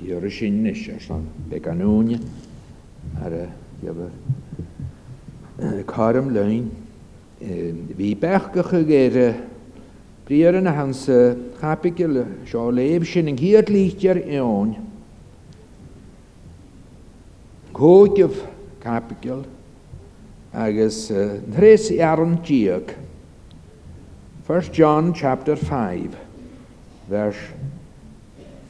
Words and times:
Gyr 0.00 0.22
y 0.22 0.30
sin 0.30 0.62
is 0.66 0.86
allan 1.10 1.26
beganúne 1.50 2.20
ar 3.20 3.32
a 3.34 3.48
karm 5.84 6.32
lein. 6.32 6.70
Bhí 7.40 8.14
bechgacha 8.18 8.78
géire 8.86 9.18
er, 9.18 9.36
bríar 10.24 10.62
na 10.62 10.70
hansa 10.72 11.34
chapigil 11.58 12.14
seo 12.46 12.70
léib 12.70 13.04
sin 13.04 13.26
o'n. 13.26 13.34
ghiad 13.34 13.68
lítear 13.68 14.20
chapig 17.72 18.20
yl 18.20 18.30
capigil 18.80 19.42
agus 20.54 21.10
i 21.10 21.98
aran 22.00 22.36
diog. 22.46 22.90
1 24.46 24.70
John 24.78 25.12
chapter 25.12 25.56
5 25.56 26.14
vers 27.10 27.42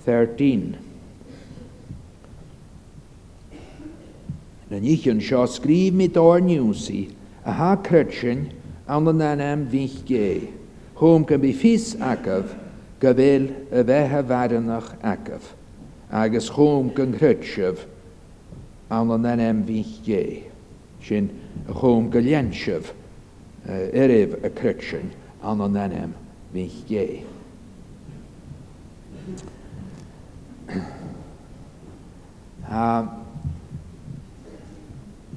13. 0.07 0.87
na 4.71 4.77
níchann 4.79 5.21
sio 5.23 5.47
sgrif 5.47 5.93
mi 5.95 6.09
niwsi, 6.09 7.09
a 7.45 7.53
ha 7.53 7.77
crusin 7.77 8.51
awn 8.87 9.05
na 9.05 9.13
nanam 9.35 9.69
fynch 9.71 10.05
ge. 10.05 10.51
Thm 10.99 11.25
gan 11.25 11.41
bi 11.41 11.53
ffys 11.53 11.95
acah 11.97 12.47
go 13.01 13.09
y 13.13 13.13
a 13.71 13.83
bheitthe 13.85 14.23
bharannach 14.29 14.91
acah, 15.03 15.43
agus 16.11 16.51
chóm 16.51 16.93
go 16.95 17.07
chrutseamh 17.07 17.79
an 18.91 19.09
na 19.09 19.17
nanam 19.17 19.63
bhíh 19.65 20.01
gé, 20.05 20.43
sin 21.03 21.31
a 21.69 21.73
chóm 21.73 22.11
go 22.11 22.19
leanseamh 22.21 22.91
iibh 23.93 24.45
a 24.45 24.51
crusin 24.51 25.11
an 25.43 25.59
na 25.59 25.69
nanam 25.69 26.13
bhíh 26.53 26.85
gé. 26.89 27.23
Um, 32.71 33.09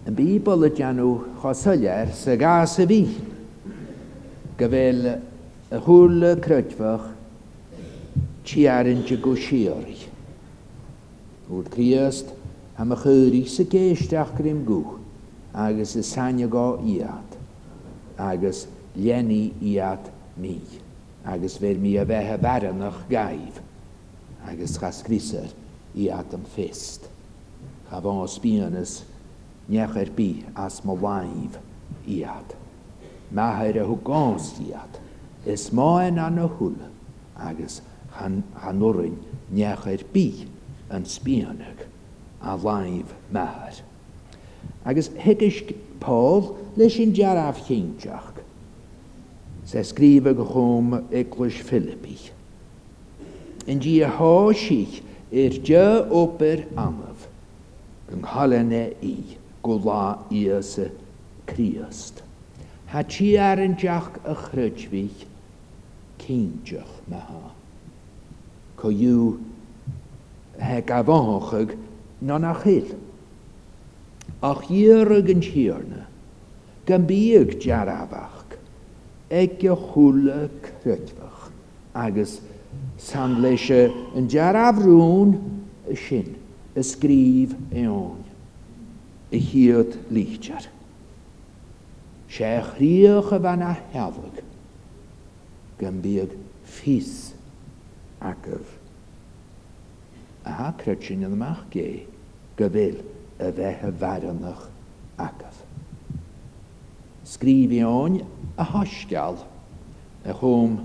Yn 0.09 0.15
bibl 0.17 0.63
ydy 0.65 0.87
nhw 0.97 1.09
chosyliau 1.43 2.09
sy'n 2.17 2.39
gas 2.41 2.73
y 2.81 2.87
fi. 2.89 3.01
Gyfel 4.57 5.03
y 5.77 5.81
hwl 5.85 6.25
y 6.25 6.31
crydfach 6.41 7.03
ti 8.47 8.63
ar 8.73 8.89
yn 8.89 9.03
jygwsiori. 9.05 9.99
Wr 11.53 11.69
criast 11.69 12.31
am 12.81 12.95
y 12.95 12.97
chyri 13.03 13.43
sy'n 13.51 13.69
geisht 13.75 14.15
ach 14.17 14.31
grym 14.39 14.63
gwch 14.65 14.95
agos 15.61 15.93
y 15.99 16.01
saniago 16.07 16.65
iad 16.95 17.37
agos 18.31 18.63
lieni 18.95 19.51
iad 19.75 20.07
mi 20.39 20.55
agos 21.27 21.59
fer 21.61 21.77
mi 21.81 21.93
a 22.01 22.05
fehe 22.09 22.39
faran 22.41 22.81
o'ch 22.87 23.03
gaif 23.11 23.59
agos 24.49 24.77
chas 24.81 25.03
grisar 25.05 25.53
iad 25.93 26.33
am 26.39 26.47
ffest. 26.57 27.05
Chafon 27.91 28.23
os 28.25 28.37
sbionys 28.39 28.97
nech 29.71 29.95
er 29.95 30.09
bí 30.15 30.29
as 30.55 30.81
má 30.85 30.95
bhaimh 30.97 31.55
iad. 32.07 32.55
Methir 33.31 33.79
a 33.81 33.85
thugáns 33.87 34.51
iad, 34.59 34.99
Is 35.45 35.71
máin 35.71 36.19
an 36.19 36.35
na 36.35 36.45
thula 36.47 36.87
agus 37.35 37.81
hanúrin 38.61 39.15
nech 39.49 39.87
er 39.89 40.03
bí 40.13 40.45
an 40.89 41.05
spíanach 41.13 41.81
a 42.41 42.57
bhaimh 42.57 43.15
methir. 43.33 43.79
Agus 44.85 45.09
hiic 45.23 45.71
Paul 45.99 46.57
leis 46.77 46.93
sin 46.95 47.13
dearrah 47.13 47.55
chéteach. 47.63 48.29
sé 49.65 49.81
scríbe 49.83 50.35
go 50.35 50.43
chum 50.51 51.07
Elis 51.11 51.55
Philippi. 51.69 52.17
Indí 53.67 54.01
a 54.03 54.09
há 54.09 54.53
siich 54.53 55.01
ar 55.31 55.57
de 55.65 56.09
opair 56.21 56.67
amh 56.75 57.15
go 58.09 58.21
hallanne 58.35 58.85
í. 59.01 59.17
gwla 59.63 60.17
golá 60.19 60.19
y 60.31 60.89
Criost. 61.45 62.21
Ha 62.93 63.03
tí 63.03 63.35
ar 63.37 63.59
yn 63.59 63.73
an 63.73 63.77
deach 63.79 64.19
a 64.25 64.33
chruidhíh 64.35 65.23
cínteach 66.21 66.87
ha. 67.11 67.51
Co 68.77 68.91
dú 68.91 69.39
he 70.59 70.79
a 70.81 71.03
bhachaig 71.03 71.75
ná 72.21 72.37
nach 72.39 72.63
Och 72.67 72.97
Ach 74.43 74.63
dhiarag 74.67 75.27
yn 75.29 75.41
tíarna, 75.43 76.07
gan 76.87 77.03
bíag 77.05 77.59
dearabhaach, 77.61 78.55
ag 79.29 79.59
go 79.59 79.75
chula 79.75 80.49
cruidhach 80.63 81.51
agus 81.93 82.41
san 82.97 83.41
leise 83.41 83.91
an 84.15 84.27
y 85.85 85.95
sin, 85.95 86.35
ysgrif 86.75 87.53
eon 87.75 88.30
y 89.31 89.37
hiad 89.39 89.93
lítear. 90.11 90.63
sé 92.35 92.51
chríocha 92.75 93.39
bhena 93.39 93.69
heamhah 93.93 94.41
gan 95.79 96.01
bíag 96.01 96.29
fís 96.65 97.31
agah. 98.21 98.65
Aha 100.49 100.73
cretin 100.81 101.23
yn 101.23 101.35
amach 101.37 101.63
gé 101.75 101.85
gyfil 102.59 102.99
y 103.39 103.49
bheithe 103.55 103.91
farannach 104.01 104.67
agah. 105.19 105.55
Sgrifio'n 107.31 108.19
a 108.59 108.65
hosgal 108.73 109.39
a 110.25 110.35
chwm 110.41 110.75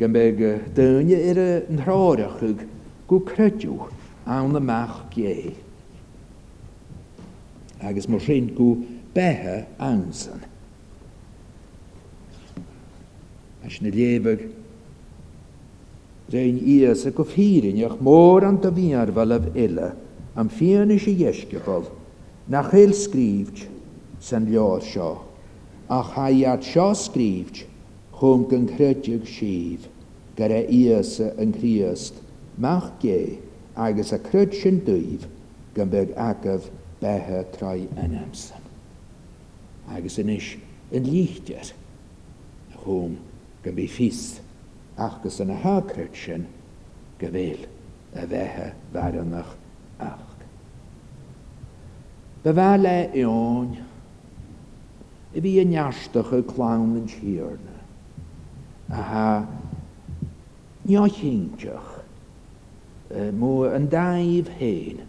gan 0.00 0.12
beg 0.16 0.40
dynia 0.76 1.20
i'r 1.30 1.42
nhro'r 1.78 2.24
achwg 2.28 2.64
gw 3.08 3.20
crediw 3.28 3.78
awn 4.26 4.56
amach 4.60 5.00
gé 5.16 5.54
agus 7.86 8.06
mar 8.08 8.20
sin 8.20 8.54
go 8.54 8.68
bethe 9.14 9.66
ansan. 9.78 10.40
As 13.66 13.80
na 13.80 13.88
lébeg 13.90 14.38
réin 16.32 16.56
ías 16.76 17.00
a 17.06 17.10
go 17.16 17.24
fhírinneach 17.32 17.98
mór 18.06 18.42
an 18.48 18.56
do 18.62 18.70
bhíarhil 18.70 19.32
ah 19.50 19.58
ile 19.64 19.88
an 20.40 20.48
fianna 20.56 20.94
sé 21.04 21.12
dhéiscebal 21.20 21.84
nach 22.54 22.68
chéil 22.72 22.92
scríbt 23.02 23.60
san 24.28 24.46
leá 24.52 24.80
seo, 24.90 25.10
a 25.88 25.98
chaiad 26.10 26.62
seo 26.70 26.88
scríbt 27.02 27.64
chum 28.18 28.46
gan 28.50 28.66
chréideag 28.74 29.26
sih 29.36 29.78
gur 30.38 30.52
a 30.52 30.62
íasa 30.78 31.28
an 31.44 31.52
chríast, 31.58 32.14
mach 32.66 32.88
ge 33.02 33.18
agus 33.86 34.12
a 34.12 34.18
cruid 34.28 34.52
sin 34.60 34.80
dúh 34.88 35.26
gan 35.74 35.88
beg 35.88 36.10
bethe 37.04 37.44
troi 37.54 37.82
yn 38.00 38.14
amsan. 38.22 38.64
Agus 39.92 40.14
yn 40.22 40.30
is 40.32 40.46
yn 40.96 41.04
líchtir 41.08 41.70
a 42.72 42.78
chwm 42.80 43.18
gan 43.64 43.76
bu 43.76 43.84
ffys 43.92 44.22
achgus 45.08 45.36
yn 45.44 45.52
y 45.52 45.58
hagrid 45.66 46.16
sin 46.20 46.46
gyfeil 47.20 47.66
y 47.66 47.68
fethe 48.30 48.70
farynach 48.94 49.52
ach. 50.06 50.30
Byfa 52.46 52.70
le 52.80 52.94
ion 53.20 53.76
i 55.36 55.44
fi 55.44 55.52
yn 55.60 55.76
iastach 55.76 56.32
y 56.32 56.40
clawn 56.54 56.96
yn 57.02 57.10
siarna 57.12 57.76
a 58.94 59.04
ha 59.10 59.28
nioch 60.88 61.20
hintiach 61.26 61.92
mw 63.42 63.54
yn 63.76 63.90
daif 63.92 64.52
hen 64.62 65.04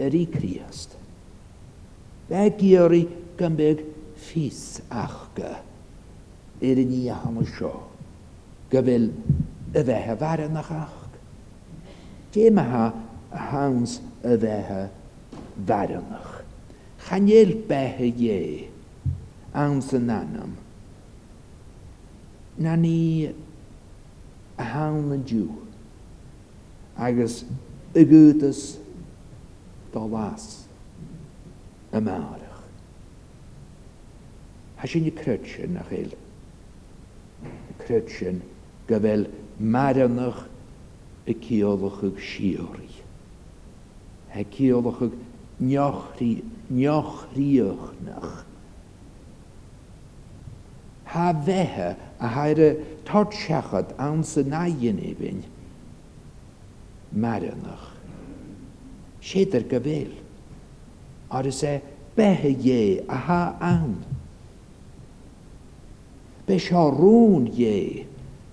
yr 0.00 0.14
i 0.14 0.24
Criast 0.34 0.99
Fe 2.30 2.44
i 2.60 3.06
gymig 3.38 3.76
ffys 4.24 4.62
achga. 5.04 5.52
Yr 6.68 6.78
un 6.82 6.92
i 6.98 7.02
am 7.10 7.36
y 7.42 7.46
sio. 7.52 7.72
Gyfyl 8.70 9.06
y 9.74 9.80
fehe 9.88 10.14
fara 10.20 10.46
na 10.48 10.62
ach. 10.82 11.10
Dim 12.30 12.58
a 12.62 12.66
ha 12.78 12.84
hans 13.50 13.90
y 14.22 14.32
fehe 14.42 14.82
fara 15.66 15.98
nach. 16.10 16.32
Chaniel 17.08 17.50
behe 17.68 18.06
ie. 18.26 18.68
Ans 19.64 19.88
yn 19.98 20.08
anam. 20.20 20.52
Na 22.62 22.76
ni 22.84 22.98
hawn 24.70 25.10
yn 25.18 25.26
diw. 25.30 25.48
Agos 27.06 27.42
y 27.98 28.06
gwytas 28.10 28.60
do 29.92 30.06
las 30.14 30.69
na 31.92 31.98
márach. 31.98 32.58
Ha 34.76 34.86
sin 34.86 35.04
i 35.06 35.10
krötsin 35.12 35.70
na 35.72 35.84
chéil. 35.90 36.12
Crytion 37.80 38.40
gyfel 38.88 39.26
maranach 39.72 40.40
y 41.30 41.34
ciolwch 41.42 42.02
yw 42.06 42.12
siori. 42.26 42.90
Ha 44.34 44.44
yw 44.58 44.82
niochri, 45.68 46.32
niochriochnach. 46.78 48.32
Ha 51.12 51.26
fehe 51.44 51.90
a 52.20 52.28
haere 52.34 52.70
tortsiachod 53.08 53.94
ansa 53.96 54.42
naien 54.52 54.98
efin. 55.10 55.38
Maranach. 57.24 57.86
Sieder 59.22 59.64
gyfel. 59.64 60.12
Maranach 60.12 60.28
ar 61.30 61.46
y 61.46 61.52
se, 61.54 61.74
behe 62.16 62.50
ye 62.58 62.80
a 63.08 63.16
ha 63.26 63.40
an. 63.62 63.94
Be 66.46 66.58
siarwn 66.66 67.44
ye 67.62 68.06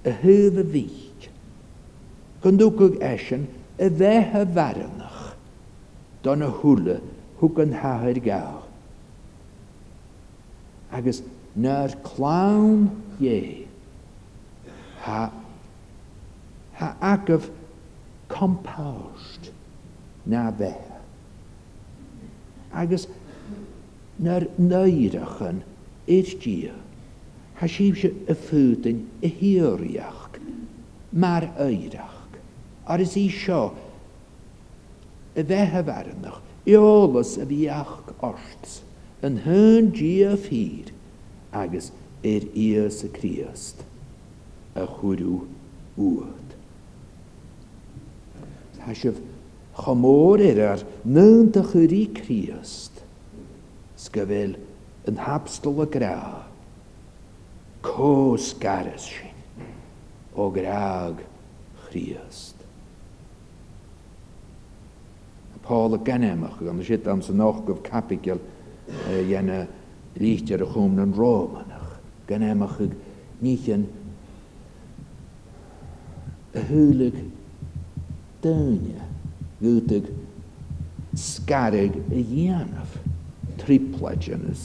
y 0.06 0.12
hydd 0.22 0.62
y 0.62 0.66
fych. 0.76 1.28
Gyndwgwg 2.44 3.00
eisiau 3.12 3.42
y 3.82 3.90
fehe 4.00 4.44
farnach 4.58 5.24
don 6.28 6.46
y 6.46 6.50
hwle 6.60 7.00
hwg 7.42 7.64
yn 7.66 7.74
hahyr 7.82 8.20
gael. 8.30 8.60
Agus 10.98 11.24
na'r 11.66 11.98
clawn 12.06 12.78
ye 13.26 13.38
ha, 15.04 15.24
ha 16.80 16.92
agaf 17.14 17.50
compost 18.38 19.52
na 20.26 20.46
fehe 20.62 20.87
agus 22.82 23.08
nar 24.20 24.46
naireach 24.72 25.42
an 25.50 25.64
éirtí. 26.08 26.72
Tá 27.58 27.66
síb 27.66 27.96
se 27.98 28.12
a 28.30 28.36
fúdain 28.46 29.00
i 29.26 29.30
hiíoríach 29.34 30.38
mar 31.12 31.48
eirach. 31.58 32.36
Ar 32.88 33.02
is 33.02 33.16
í 33.18 33.24
seo 33.34 33.64
a 35.36 35.44
bheitthe 35.44 35.82
bhenach 35.88 36.42
eolalas 36.70 37.32
a 37.42 37.48
bhíach 37.50 38.14
ort 38.28 38.68
an 39.26 39.40
thuin 39.46 39.90
díomh 39.98 40.46
hir 40.54 40.94
agus 41.64 41.90
ar 42.34 42.46
í 42.54 42.68
sa 43.00 43.10
críast 43.18 43.82
a 44.76 44.86
chuú 45.00 45.40
uad. 45.98 46.54
Tá 48.78 48.94
sibh 49.02 49.18
chomorir 49.78 50.58
er 50.62 50.72
ar 50.74 50.84
nyn 51.06 51.52
dy 51.54 51.62
i 52.02 52.06
Crist, 52.18 53.04
sgyfil 54.00 54.58
yn 55.08 55.20
habstol 55.22 55.84
y 55.86 55.88
gra, 55.94 56.20
cos 57.86 58.54
garys 58.60 59.06
sy'n 59.12 59.66
o 60.36 60.50
graag 60.54 61.22
Christ. 61.88 62.56
Paul 65.68 65.96
y 65.98 66.02
ganemach, 66.08 66.58
gan 66.64 66.82
sydd 66.88 67.08
am 67.12 67.22
sy'n 67.22 67.42
och 67.46 67.62
gyf 67.68 67.82
capigol 67.86 68.42
yna 69.22 69.66
lít 70.18 70.50
ar 70.56 70.64
y 70.66 70.72
chwm 70.74 70.98
yn 71.04 71.14
Rôm 71.16 71.58
anach. 71.62 71.98
Ganemach 72.28 72.80
yg 72.84 72.96
nith 73.46 73.68
yn 73.72 73.86
y 76.58 76.64
hwylig 76.72 77.20
dynia 78.42 79.07
gwydig 79.62 80.06
sgarig 81.18 81.92
y 82.14 82.22
dhéanamh 82.30 82.98
triplet 83.64 84.28
yn 84.36 84.44
y 84.52 84.58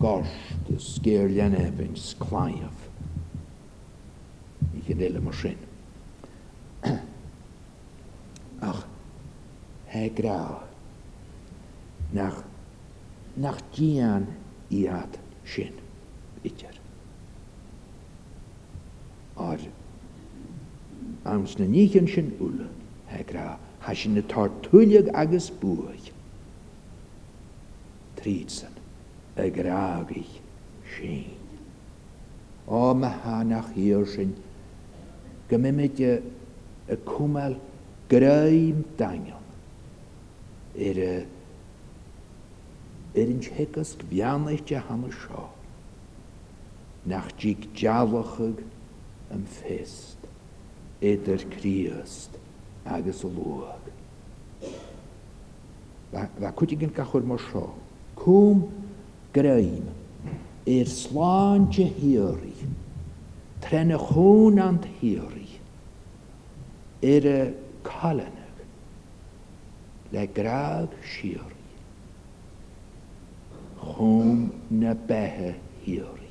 gorsd 0.00 0.70
y 0.72 0.78
sgerlian 0.80 1.56
efyn 1.58 1.92
sglaiaf 2.00 2.86
i 4.72 4.80
gynnyl 4.86 5.20
y 5.20 5.24
masin 5.26 5.60
ach 8.70 8.82
he 9.92 10.06
grau 10.20 10.56
nach 12.16 12.40
nach 13.46 13.60
gian 13.76 14.24
iad 14.80 15.20
sin 15.52 15.76
idir 16.46 16.80
ar 19.48 19.68
ams 21.30 21.58
na 21.58 21.66
níchan 21.70 22.06
sin 22.14 22.30
ula 22.40 22.66
hegra 23.10 23.56
ha 23.84 23.92
sin 23.94 24.14
na 24.14 24.20
tartúliaag 24.22 25.08
agus 25.22 25.46
buach. 25.60 26.06
Trísan 28.16 28.74
a 29.36 29.44
grágaich 29.56 30.40
sin. 30.96 31.36
Ó 32.68 32.94
me 32.94 33.08
hánach 33.24 33.70
hir 33.76 34.06
sin 34.06 34.34
gomimiide 35.50 36.12
a 36.88 36.94
cúmal 36.96 37.54
gréim 38.08 38.82
daion 38.96 39.42
ar 40.88 40.98
a 41.12 41.14
ar 43.22 43.28
an 43.34 43.40
tegas 43.48 43.90
bheannaite 44.10 44.76
hana 44.88 45.10
seo 45.18 45.46
nach 47.10 47.30
díg 47.40 47.68
dealachag 47.80 48.64
an 49.30 49.42
fest 49.46 50.21
idir 51.02 51.44
Críost 51.54 52.30
agus 52.86 53.22
luag. 53.24 53.82
Fa 56.12 56.28
chuti 56.56 56.78
gin 56.78 56.90
cachor 56.90 57.24
mor 57.26 57.38
sio. 57.48 57.72
Cwm 58.22 58.62
greim 59.34 59.88
i'r 60.70 60.86
slan 60.88 61.66
te 61.74 61.88
hiori, 61.96 62.54
y 62.62 63.80
chwn 64.08 64.60
ant 64.62 64.84
hiori, 65.00 65.48
i'r 67.02 67.26
y 67.32 68.28
le 70.14 70.26
graag 70.36 70.92
siori, 71.08 71.72
chwn 73.82 74.44
na 74.70 74.94
behe 74.94 75.54
hiori. 75.82 76.30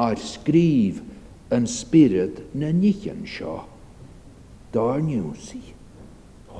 A'r 0.00 0.16
sgrif, 0.18 1.02
yn 1.50 1.66
spirit 1.66 2.40
na 2.54 2.68
nichan 2.74 3.24
sio. 3.26 3.64
Dor 4.74 4.98
niwsi. 5.06 5.60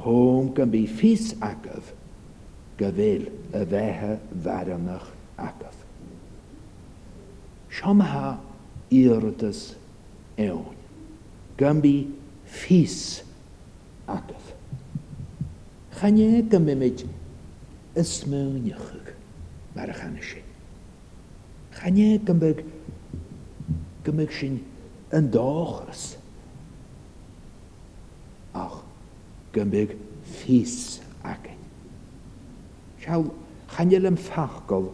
Hwm 0.00 0.46
gan 0.56 0.70
bu 0.72 0.80
ffys 0.96 1.26
agaf 1.50 1.84
gyfil 2.80 3.24
y 3.58 3.62
fehe 3.72 4.12
faranach 4.42 5.08
agaf. 5.48 5.76
Siom 7.74 8.00
ha 8.10 8.26
irdys 9.00 9.60
ewn. 10.40 10.68
Gan 11.60 11.78
bu 11.84 11.94
ffys 12.54 12.96
agaf. 14.16 14.44
Chanie 16.00 16.42
gymryd 16.50 17.00
ysmwniachig 18.00 19.06
mar 19.76 19.92
y 19.92 19.96
chanysig. 20.00 20.46
Chanie 21.76 22.14
gymryd 22.26 22.64
gymryd 24.06 24.32
sy'n 24.38 24.56
in 25.18 25.30
daags. 25.32 26.04
Ag, 28.58 28.76
gembig 29.54 29.94
fees 30.38 31.00
ek. 31.26 31.50
Sjou, 33.02 33.22
gaan 33.74 33.92
julle 33.92 34.12
in 34.12 34.20
fakkel 34.20 34.88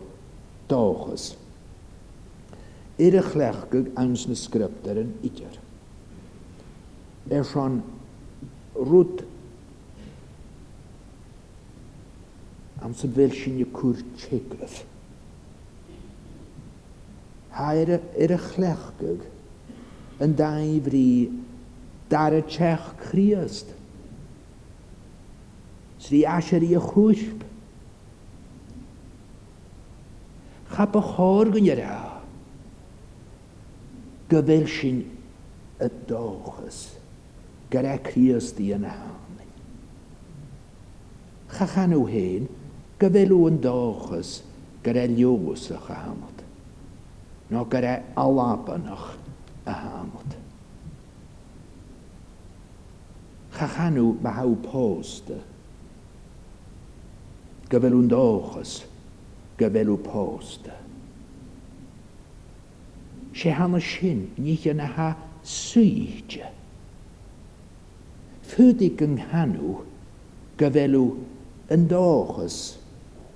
daags. 0.71 1.33
Ereglek 3.01 3.67
gek 3.75 3.91
ons 4.01 4.27
ne 4.31 4.37
skrifter 4.41 5.01
en 5.03 5.11
iter. 5.29 5.59
Er 7.33 7.45
van 7.53 7.81
rut 8.77 9.25
am 12.85 12.95
se 12.97 13.09
welchen 13.17 13.59
je 13.59 13.67
kur 13.75 14.01
checkt. 14.21 14.81
Heide 17.57 17.99
ere 18.21 18.37
glechtig. 18.43 19.27
yn 20.25 20.33
dau 20.39 20.77
fri 20.87 21.29
dar 22.09 22.33
y 22.37 22.41
tsech 22.47 22.87
Christ. 23.01 23.73
Sri 26.01 26.25
asher 26.27 26.63
i 26.65 26.77
chwysb. 26.89 27.43
Chap 30.75 30.97
y 30.97 31.03
chor 31.11 31.51
gynnyr 31.57 31.83
a. 31.85 31.99
E. 32.15 32.49
Gyfel 34.33 34.65
sy'n 34.73 35.03
y 35.87 35.91
dochus. 36.09 36.79
Gyda 37.71 37.99
Christ 38.07 38.61
i 38.65 38.73
yna. 38.77 38.95
Chachan 41.57 41.93
nhw 41.95 42.03
hen, 42.11 42.49
gyfel 43.01 43.31
nhw 43.35 43.45
yn 43.51 43.61
dochus 43.65 44.35
gyda 44.85 45.07
liwys 45.13 45.69
o'ch 45.77 45.93
amod. 45.99 46.45
No 47.51 47.67
gyda 47.71 48.01
alabanach 48.17 49.13
ahamot. 49.67 50.31
Chachanw 53.53 54.19
bahaw 54.23 54.55
post. 54.63 55.31
E? 55.31 55.41
Gyfelwn 57.71 58.09
dochos, 58.09 58.85
gyfelw 59.59 59.97
post. 60.03 60.69
E? 60.69 60.75
Se 63.35 63.51
hana 63.59 63.81
sin, 63.81 64.31
nich 64.39 64.67
yn 64.71 64.81
aha 64.81 65.11
swyj. 65.45 66.39
E? 66.47 66.53
Fydig 68.47 69.01
yng 69.03 69.17
nghanw, 69.19 69.73
gyfelw 70.61 71.09
yn 71.75 71.89
dochos, 71.91 72.77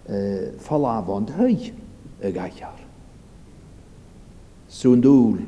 uh, 0.06 0.50
falafond 0.62 1.32
hei 1.40 1.72
y 2.22 2.30
gaiar. 2.36 2.76
Sŵn 4.70 5.00
dŵl, 5.02 5.40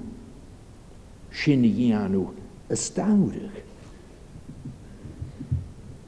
sin 1.32 1.62
dhéanú 1.64 2.24
a 2.68 2.76
stáireach. 2.76 3.56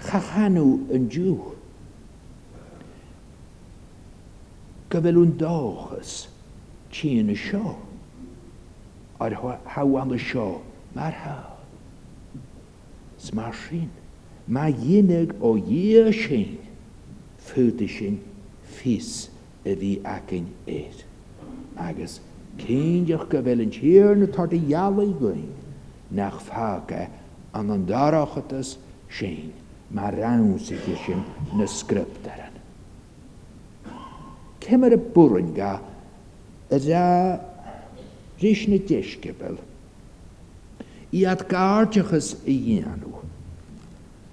Chachanú 0.05 0.85
an 0.93 1.09
dúch. 1.09 1.53
go 4.95 5.01
bhfuil 5.03 6.07
ti 6.95 7.17
yn 7.19 7.33
y 7.33 7.35
sio. 7.35 7.73
ar 9.19 9.35
y 9.35 10.19
sio, 10.23 10.45
mae'r 10.95 11.17
ha. 11.25 11.39
S 13.19 13.31
sy'n. 13.33 13.89
sin, 13.89 13.91
unig 14.53 15.35
o 15.41 15.57
ó 15.57 15.65
sy'n 16.13 16.55
sin 17.49 17.83
sy'n 17.97 18.21
ffys 18.77 19.11
y 19.65 19.75
fi 19.83 19.91
ac 20.15 20.31
yn 20.37 20.47
eid. 20.71 21.03
agus 21.75 22.21
Céideach 22.59 23.29
go 23.29 23.43
bhfuil 23.43 23.63
an 23.63 23.71
tíir 23.71 24.17
na 24.17 24.27
tarta 24.27 24.59
dheala 24.59 25.07
going 25.19 25.53
nach 26.11 26.35
fága 26.41 27.11
an 27.53 27.69
e 27.71 27.75
an 27.75 27.85
dárachatas 27.87 28.77
sin 29.11 29.53
má 29.93 30.09
ransaige 30.15 30.97
sin 31.05 31.25
na 31.55 31.65
scriptaran. 31.67 32.55
Cemar 34.61 34.93
a 34.93 34.97
búrin 34.97 35.53
ga 35.55 35.81
a 36.71 36.79
dá 36.79 37.41
rís 38.41 38.63
na 38.69 38.79
deiscebel 38.79 39.59
i 41.13 41.27
at 41.27 41.45
gárteachas 41.51 42.37
i 42.47 42.57
dhéanú. 42.69 43.19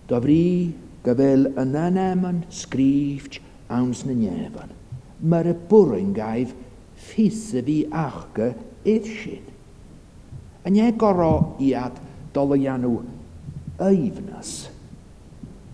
Dá 0.08 0.22
bhrí 0.24 0.74
go 1.04 1.16
bhfuil 1.16 1.50
an 1.58 1.74
anaman 1.76 2.46
scríft 2.54 3.40
ans 3.68 4.06
na 4.06 4.14
neban, 4.14 4.70
mar 5.22 5.46
a 5.48 5.54
búrin 5.56 6.14
ffys 7.06 7.40
y 7.58 7.64
fi 7.68 7.78
achga 8.08 8.48
eithsyn. 8.92 9.46
Yn 10.70 10.78
ie 10.82 10.90
e 10.90 10.94
goro 11.02 11.32
i 11.66 11.72
iad 11.72 11.96
dolo 12.36 12.58
ianw 12.66 12.94
eifnas 13.88 14.52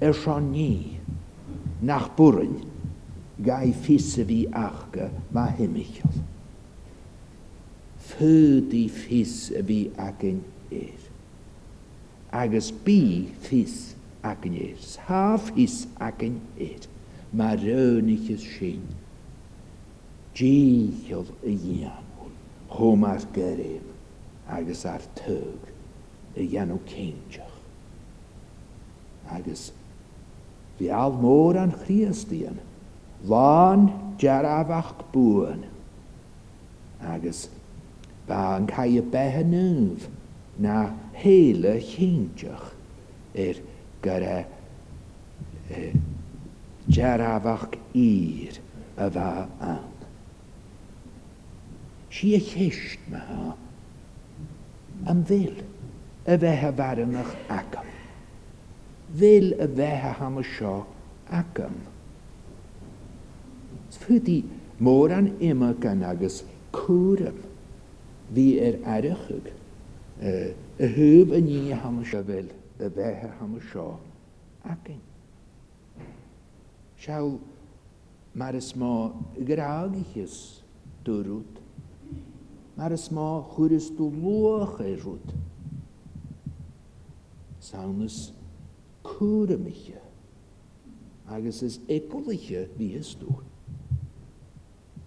er 0.08 0.16
sion 0.22 0.48
ni 0.54 0.72
nach 1.90 2.08
bwryn 2.18 2.56
gai 3.48 3.66
y 3.74 3.78
fi 3.84 4.40
achga 4.66 5.06
ma 5.36 5.46
hymichol. 5.60 6.18
Fyd 8.08 8.72
i 8.74 8.86
ffys 8.98 9.36
y 9.58 9.62
fi 9.68 9.80
yn 10.32 10.40
eir. 10.82 11.02
Agus 12.44 12.68
bi 12.84 13.00
ffys 13.42 13.42
ffis 13.42 13.76
agen 14.32 14.56
eir. 14.62 14.80
Sa 14.94 15.24
ffis 15.44 15.78
yn 16.28 16.36
eir. 16.68 16.84
Mae'r 17.38 17.64
ynnych 17.74 18.30
ys 18.36 18.44
sy'n 18.54 18.84
Díol 20.38 21.26
i 21.46 21.56
dhéanún, 21.58 22.34
chóm 22.70 23.06
ar 23.10 23.22
geréim 23.34 23.88
agus 24.48 24.84
ar 24.86 25.02
tug 25.18 25.64
i 26.38 26.46
o 26.62 26.78
céinteach. 26.86 27.56
Agus 29.34 29.64
bhí 30.78 30.92
al 30.94 31.16
mór 31.24 31.58
an 31.64 31.74
chríastíon, 31.82 32.60
lán 33.26 33.88
jarafach 34.22 34.94
búan, 35.12 35.66
agus 37.16 37.42
ba 38.30 38.44
an 38.62 38.70
cael 38.70 39.00
y 39.02 39.02
behanwf 39.14 40.06
na 40.62 40.78
hele 41.18 41.80
chéinteach 41.82 42.74
er 43.48 43.64
gyda 44.06 44.38
e, 45.82 45.92
jarafach 46.94 47.74
ir 47.96 48.62
y 48.98 49.10
fa 49.18 49.32
am. 49.74 49.87
Si 52.18 52.40
Sier 52.40 52.40
cheist 52.42 52.98
me 53.12 53.18
ha. 53.20 53.56
Am 55.08 55.24
vil. 55.28 55.54
Y 56.26 56.38
fe 56.38 56.56
ha 56.56 56.72
farnach 56.74 57.34
agam. 57.48 57.86
Vil 59.20 59.52
y 59.54 59.68
fe 59.78 59.90
ha 60.02 60.14
ham 60.20 60.40
y 60.42 60.44
sio 60.44 60.72
agam. 61.30 61.76
Sfydi 63.96 64.38
môr 64.80 65.12
an 65.18 65.28
yma 65.50 65.74
gan 65.84 66.02
agos 66.02 66.40
cwrym. 66.74 67.38
Fi 68.34 68.48
er 68.66 68.80
arachig. 68.96 69.46
Y 70.18 70.34
hwb 70.98 71.38
yn 71.38 71.52
un 71.60 71.70
i 71.70 71.80
ham 71.86 72.02
y 72.02 72.08
sio 72.10 72.24
fel 72.32 72.50
Y 72.82 72.90
fe 72.98 73.12
ha 73.22 73.30
ham 73.44 73.54
y 73.62 73.62
sio 73.70 73.90
agam. 74.66 75.06
Siawl, 76.98 77.38
mae'r 78.34 78.58
ysmo 78.64 78.96
graag 79.46 80.00
i 80.02 80.06
chys 80.16 80.40
dwrwt. 81.06 81.62
말스마 82.78 83.48
그리스도 83.56 84.10
루어헤룻 84.12 85.20
사운스 87.60 88.34
쿠르미히 89.02 89.96
agus 91.30 91.62
is 91.66 91.80
écoliche 91.90 92.60
het 92.70 92.80
is 92.80 93.10
dú. 93.20 93.28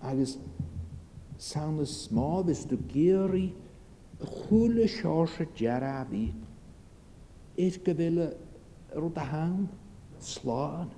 aan. 0.00 1.84
smá 1.84 2.48
is 2.54 2.64
do 2.64 2.76
géirí 2.94 3.52
a 4.20 4.24
chuúla 4.26 4.86
seáse 4.88 5.46
dearabí, 5.58 6.32
Is 7.56 7.76
go 7.76 7.90
ik 7.92 8.38
ru 8.96 9.12
a 9.16 9.20
há 9.20 9.68
slaan. 10.20 10.88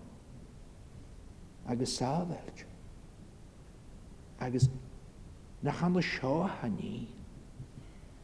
agus 1.66 2.00
agus 4.46 4.68
na 5.62 5.72
chana 5.72 6.02
seo 6.12 6.36
haní 6.56 7.06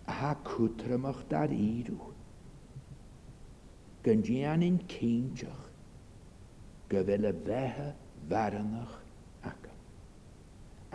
a 0.07 0.12
ha 0.12 0.35
cútramach 0.45 1.23
dar 1.29 1.49
íú. 1.49 1.99
Gan 4.05 4.23
déanin 4.25 4.77
céintach 4.95 5.69
go 6.91 7.00
bhfuil 7.09 7.25
le 7.27 7.33
bheitthe 7.49 7.87
bhenach 8.29 8.97
acha. 9.50 9.75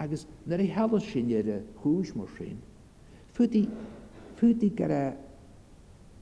Agus 0.05 0.25
nar 0.45 0.61
i 0.61 0.67
hela 0.77 1.01
sin 1.09 1.31
ar 1.41 1.49
a 1.57 1.59
chúis 1.81 2.15
mar 2.15 2.27
sin, 2.37 2.59
fuí 3.33 3.63
fuí 4.37 4.71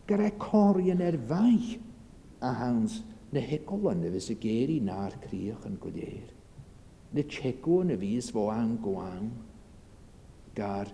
gur 0.08 0.22
a 0.22 0.30
cóiríon 0.46 1.04
ar 1.08 1.20
a 2.50 2.54
hans 2.62 3.04
na 3.34 3.40
hecolon 3.40 4.06
y 4.06 4.12
bheits 4.16 4.30
a 4.30 4.36
géirí 4.46 4.80
nácríoch 4.82 5.66
an 5.66 5.76
go 5.80 5.90
déir 5.92 6.33
na 7.14 7.24
tsego 7.30 7.78
na 7.86 7.96
vis 8.02 8.26
fo 8.34 8.44
an 8.62 8.72
goang 8.86 9.28
gar 10.58 10.88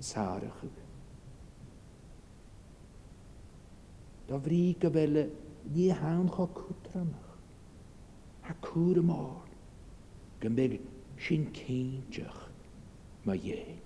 sarach. 0.00 0.60
Da 4.28 4.36
vri 4.38 4.76
gavelle 4.80 5.24
ni 5.74 5.88
haun 6.00 6.28
cho 6.30 6.46
kutramach. 6.46 7.30
Ha 8.46 8.54
kura 8.62 9.02
mar. 9.02 9.42
Gambeg 10.40 10.80
sin 11.24 11.50
keinjach 11.52 12.40
ma 13.26 13.34
yein. 13.34 13.78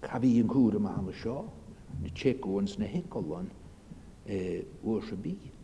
Ca 0.00 0.18
fi 0.22 0.30
yn 0.40 0.48
cwr 0.50 0.78
yma 0.78 0.92
am 0.98 1.10
y 1.10 1.14
sio, 1.20 1.40
na 2.00 2.08
tsego 2.14 2.58
yn 2.62 2.70
snehyg 2.70 3.14
e, 4.30 4.36
o'r 4.86 5.00
sy'n 5.10 5.22
byd 5.24 5.54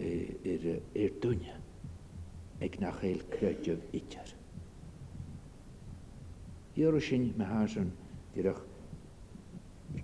i'r 0.00 1.12
dŵnia 1.22 1.56
ag 2.66 2.78
na 2.80 2.90
chael 2.98 3.20
creidiof 3.34 3.82
itar. 3.94 4.30
I'r 6.80 6.98
sy'n 7.02 7.28
me 7.38 7.46
hasan 7.46 7.92
gyrach 8.34 8.62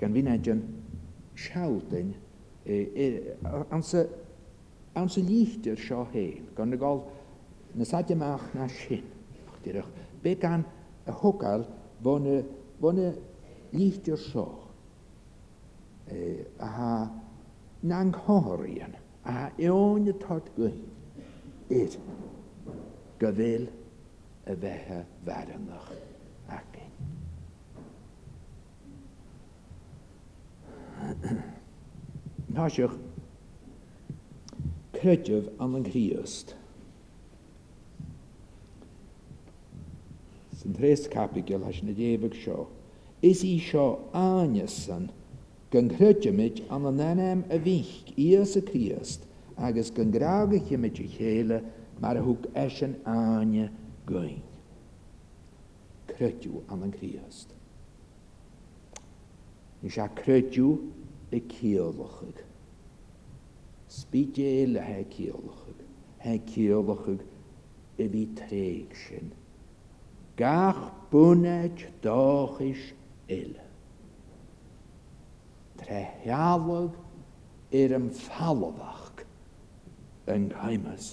gan 0.01 0.15
fi'n 0.15 0.29
edrych 0.35 0.67
siawdyn 1.47 2.13
ansa 3.75 4.05
ansa 5.01 5.23
líchtir 5.27 5.81
seo 5.83 6.05
hén 6.15 6.47
gan 6.57 6.71
na 6.71 6.77
gáil 6.79 7.03
na 7.75 7.85
saideach 7.87 8.47
na 8.55 8.69
sin 8.77 9.03
ach 9.51 9.59
dyrach 9.65 9.91
be 10.23 10.35
gan 10.43 10.63
a 11.07 11.13
hogail 11.23 11.67
bóna 12.03 13.09
líchtir 13.75 14.19
seo 14.29 14.47
a 16.59 16.67
ha 16.79 16.91
nang 17.83 18.13
hóiríanna 18.27 19.10
a 19.25 19.50
eon 19.59 20.07
y 20.09 20.15
tod 20.23 20.49
gwy, 20.57 20.73
id, 21.73 21.97
gyfil 23.21 23.67
y 24.49 24.55
fehe 24.62 25.00
farynach 25.27 25.91
ac 26.50 26.79
un. 26.81 26.89
Nasiwch, 32.57 32.97
credyf 34.97 35.47
am 35.61 35.77
yng 35.79 35.85
Nghyriast. 35.87 36.55
Sy'n 40.61 40.75
rhes 40.81 41.05
capigol 41.12 41.62
hasyn 41.69 41.93
y 41.93 41.97
defyg 42.00 42.35
sio. 42.43 42.67
Is 43.25 43.45
i 43.49 43.55
sio 43.65 43.87
anysyn 44.17 45.09
gan 45.71 45.89
chryidimid 45.89 46.62
an 46.71 46.85
an 46.87 47.00
anim 47.00 47.45
a 47.49 47.55
bhíh 47.65 47.91
íos 48.17 48.57
a 48.57 48.61
chríast 48.71 49.21
agus 49.67 49.91
gan 49.99 50.11
grága 50.15 50.59
chiimiid 50.69 50.97
i 50.99 51.05
chéile 51.17 51.59
mar 52.05 52.15
a 52.17 52.23
thug 52.25 52.49
éan 52.62 52.95
aine 53.12 53.69
going. 54.11 54.41
Cryidú 56.11 56.62
an 56.73 56.83
an 56.89 56.93
chríast. 56.99 57.55
Ní 59.83 59.91
se 59.93 60.09
cryidú 60.23 60.67
i 61.31 61.41
céolachig. 61.53 62.43
Spíé 63.89 64.67
he 64.89 65.00
céolachig, 65.15 65.79
he 66.27 66.35
céolachig 66.53 67.23
i 67.99 68.09
bhí 68.17 68.25
tréig 68.35 68.91
sin. 69.07 69.33
Gach 70.37 70.83
doch 72.03 72.59
dáis 72.59 72.93
ile 73.29 73.70
trehialag 75.83 76.93
i'r 77.81 77.95
ymffalofach 77.97 79.25
yng 80.31 80.45
Nghaimas. 80.53 81.09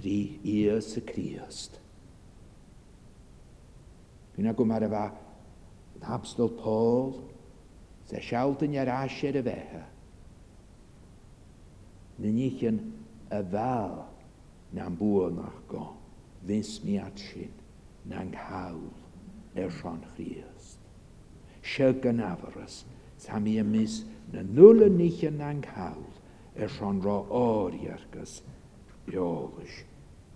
Rhi 0.00 0.18
ys 0.52 0.96
y 0.98 1.02
Criost. 1.08 1.78
Criast. 1.80 4.44
agwm 4.52 4.70
ar 4.76 4.86
efa 4.88 5.04
Nabstol 6.04 6.50
Pôl 6.58 7.12
se 8.10 8.18
siawt 8.26 8.60
yn 8.66 8.76
iarach 8.76 9.18
ar 9.30 9.38
y 9.40 9.40
fecha. 9.46 9.84
Nyn 12.24 12.40
i'ch 12.46 12.62
yn 12.70 12.78
y 13.34 13.40
fel 13.52 13.94
na'n 14.76 14.94
bwyl 14.98 15.32
na'ch 15.38 15.62
go, 15.70 15.84
fes 16.46 16.72
mi 16.84 16.94
at 17.02 17.18
sy'n 17.28 17.54
na'n 18.10 18.30
nghawl 18.34 18.84
er 19.62 19.70
rhan 19.78 20.02
chriost. 20.14 20.78
Sio 21.64 21.88
yn 22.10 22.20
afyrys, 22.26 22.76
Tam 23.24 23.46
i 23.48 23.54
ymys 23.62 24.02
na 24.32 24.42
nŵl 24.46 24.84
yn 24.88 24.98
nich 25.00 25.22
yn 25.26 25.38
anghawl 25.48 26.04
er 26.64 26.70
son 26.72 26.98
ro 27.04 27.14
o'r 27.44 27.76
iargas 27.78 28.34
i 29.12 29.16
olys 29.20 29.78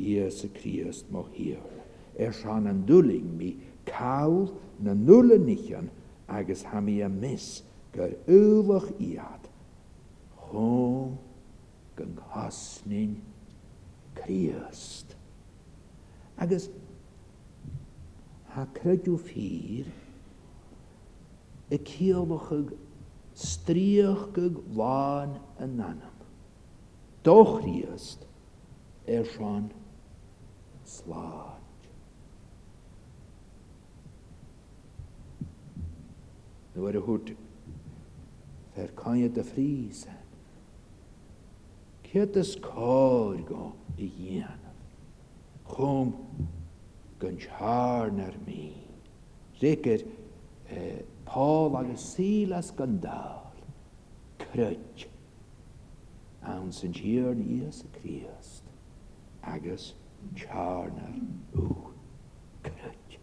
i 0.01 0.15
ys 0.27 0.39
y 0.47 0.51
criast 0.59 1.11
mo 1.17 1.25
hiol. 1.35 1.75
Er 2.25 2.33
son 2.39 2.71
yn 2.73 2.81
dwling 2.89 3.35
mi 3.41 3.51
cawl 3.91 4.41
na 4.87 4.95
nŵl 5.03 5.37
yn 5.37 5.45
nich 5.51 5.69
yn 5.81 5.91
agos 6.41 6.65
hami 6.73 6.97
i 7.03 7.07
ymys 7.11 7.51
gyr 7.97 8.17
ywlwch 8.41 8.89
iad. 9.11 9.51
Hwn 10.49 11.13
gynghasnyn 12.01 13.19
criast. 14.19 15.13
Agos 16.47 16.71
ha 18.57 18.65
credw 18.81 19.19
ffyr 19.29 19.93
ik 21.69 21.89
hier 21.89 22.27
nog 22.27 22.51
een 22.51 22.71
strijg 23.33 24.27
waan 24.73 25.33
en 25.57 25.81
anem. 25.83 26.17
Toch 27.21 27.61
riest 27.65 28.27
er 29.05 29.25
van 29.27 29.71
slaat. 30.85 31.57
Nu 36.73 36.81
wordt 36.81 37.07
het 37.29 37.37
ver 38.73 38.91
kan 38.95 39.19
je 39.19 39.31
te 39.33 39.45
vriezen. 39.45 40.17
Kiet 42.01 42.37
is 42.37 42.61
korgo 42.61 43.75
in 43.95 44.45
Kom, 45.63 46.15
gunt 47.19 47.47
haar 47.47 48.13
naar 48.13 48.35
mij. 48.45 48.73
Zeker, 49.53 50.05
eh, 50.69 50.77
Paul 51.29 51.77
agus 51.77 52.01
sílas 52.17 52.71
gan 52.75 52.97
dál, 53.05 53.43
cryd, 54.41 55.03
awn 56.53 56.71
sy'n 56.73 56.95
siar 56.97 57.35
gyr 57.37 57.37
nias 57.37 57.83
y 57.85 57.91
Christ, 57.99 58.71
agus 59.45 59.85
charnar 60.41 61.19
ŵ, 61.61 61.67
cryd, 62.65 63.19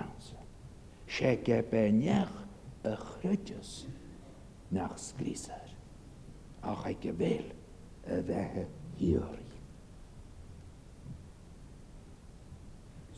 awn 0.00 0.14
sy'n. 0.30 0.48
Se 1.12 1.34
gebe 1.36 1.52
gebeniach 1.68 2.32
y 2.88 2.94
chrydus 3.04 3.74
nach 4.78 4.96
sglisar, 5.04 5.76
ach 6.72 6.88
ei 6.88 6.96
gefel 7.04 7.52
y 8.16 8.22
fehe 8.32 8.64
hiori. 9.02 9.44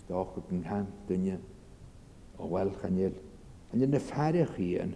Stoch 0.02 0.35
yn 0.48 0.66
hand 0.72 1.07
dynia, 1.09 1.38
o 2.42 2.50
welch 2.57 2.83
anil, 2.90 3.14
Ond 3.74 3.85
yn 3.85 3.96
y 3.96 4.00
ffarach 4.00 4.57
yn 4.64 4.92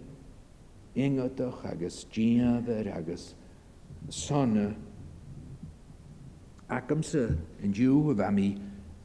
ingodwch 1.05 1.61
agos 1.71 1.99
diafyr 2.15 2.87
agos 2.99 3.25
sona 4.19 4.63
ac 6.77 6.95
amser 6.95 7.35
yn 7.65 7.75
diw 7.77 7.99
y 8.13 8.15
fam 8.21 8.39
i 8.41 8.47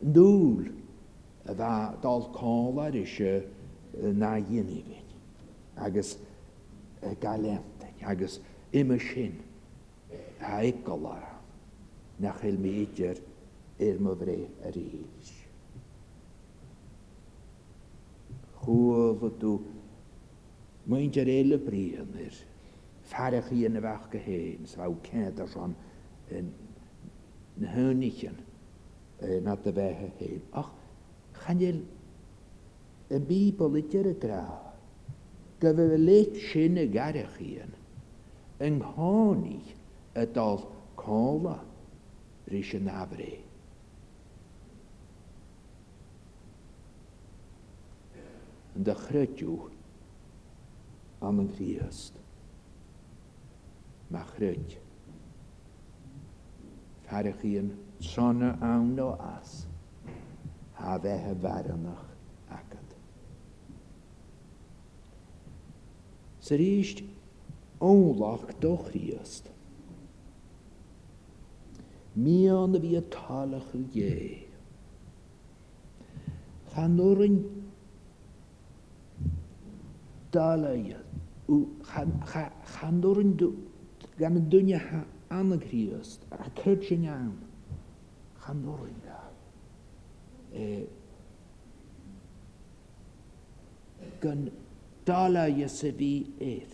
yn 0.06 0.14
dŵl 0.18 0.62
y 0.70 1.56
dda 1.60 1.72
dal 2.06 2.26
colar 2.38 2.96
eisiau 3.02 4.08
na 4.22 4.32
un 4.62 4.72
i 4.76 4.78
fi 4.88 5.02
agos 5.88 6.14
y 7.04 7.12
galentyn 7.28 8.04
agos 8.14 8.38
ym 8.84 8.94
y 8.96 9.00
sin 9.10 9.36
a 10.54 10.62
egola 10.72 11.18
na 12.24 12.32
chael 12.40 12.58
mi 12.64 12.72
eidir 12.86 13.20
i'r 13.88 14.00
myfri 14.08 14.38
yr 14.68 14.80
eich. 14.84 15.36
hwfydw. 18.68 19.52
Mae'n 20.92 21.12
dyr 21.16 21.30
eil 21.32 21.56
y 21.56 21.60
brian 21.64 22.10
yr 22.20 22.36
ffarach 23.08 23.48
i 23.56 23.62
yn 23.68 23.80
y 23.80 23.84
fach 23.84 24.08
gyhen, 24.12 24.66
sfaw 24.68 24.96
cedd 25.08 25.40
ar 25.44 25.50
son 25.52 25.76
yn 26.36 26.50
nhynich 27.64 28.26
yn 28.28 28.42
na 29.46 29.56
dy 29.64 29.74
fe 29.78 29.88
hyhen. 30.02 30.44
Och, 30.60 30.72
chanel 31.46 31.80
y 33.16 33.20
Bibl 33.30 33.80
ydy'r 33.84 34.12
y 34.14 34.16
gra, 34.26 34.44
gyfer 35.64 35.96
y 35.98 36.02
let 36.04 36.40
sy'n 36.50 36.80
y 36.84 36.88
garech 36.96 37.40
i 37.48 37.54
yn, 37.64 37.72
yng 38.68 38.82
nghoni 38.84 39.60
y 40.18 40.26
dol 40.36 40.64
cola 41.00 41.60
rys 42.52 42.74
yn 42.80 42.88
de 48.78 48.94
chreidú 48.94 49.58
an 51.26 51.40
an 51.42 51.48
chríast. 51.56 52.12
Me 54.14 54.20
chreid. 54.34 54.76
Ferach 57.10 57.42
íon 57.48 57.72
trona 58.04 58.52
an 58.62 58.92
nó 58.98 59.08
as 59.38 59.54
ha 60.78 60.98
bheitthe 61.06 61.34
bharannach 61.36 62.08
agad. 62.58 62.92
Sa 66.40 66.56
ríist 66.62 67.02
ólach 67.82 68.46
do 68.60 68.76
chríast. 68.86 69.50
Mí 72.16 72.40
an 72.62 72.78
a 72.78 72.80
bhí 72.80 72.96
a 72.98 73.02
talach 73.18 73.74
a 73.74 73.84
gé. 73.98 74.44
Chanúrin 76.76 77.57
dalaya 80.32 80.98
u 81.48 81.68
chandorin 82.74 83.36
du 83.38 83.56
gan 84.20 84.34
dunya 84.50 84.80
ha 84.80 85.02
anagriast 85.32 86.20
a 86.32 86.50
kirchinyan 86.60 87.34
chandorin 88.44 89.00
da 89.06 89.20
e 90.54 90.84
gan 94.22 94.52
dalaya 95.06 95.68
se 95.70 95.92
bi 95.92 96.26
et 96.40 96.72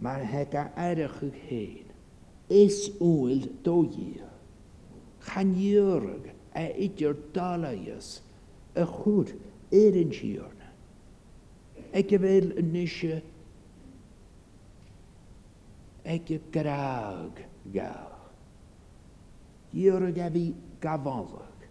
man 0.00 0.20
heka 0.32 0.70
erach 0.76 1.20
hyn 1.46 1.84
is 2.48 2.90
oil 3.00 3.40
do 3.64 3.76
ye 3.96 4.20
chanjurg 5.28 6.22
a 6.54 6.64
e 6.68 6.84
idir 6.86 7.14
dalayas 7.34 8.20
a 8.82 8.84
chwd 8.96 9.28
erinjur 9.72 10.55
ag 11.96 12.12
y 12.12 12.18
fel 12.20 12.46
nisio 12.72 13.16
ag 16.04 16.28
y 16.28 16.36
graag 16.52 17.38
gael. 17.72 18.12
I'r 19.76 20.10
gafi 20.16 20.44
gafolig, 20.80 21.64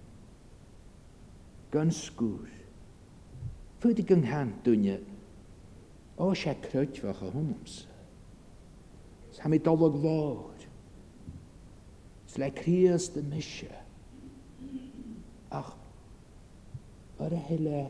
gan 1.74 1.92
sgwr. 1.94 2.50
Fyd 3.84 4.02
i 4.02 4.06
gynghan 4.10 4.54
dwynia, 4.66 4.98
o 6.22 6.32
sia 6.38 6.56
crwyd 6.64 6.98
fach 7.04 7.22
o 7.26 7.30
hwnnws. 7.36 7.76
Sam 9.36 9.54
i 9.54 9.60
dolog 9.66 10.00
fod. 10.06 10.66
Sle 12.34 12.50
crias 12.58 13.12
dy 13.14 13.22
misio. 13.30 13.70
Ach, 15.62 15.70
yr 17.24 17.36
e 17.38 17.44
hele 17.48 17.86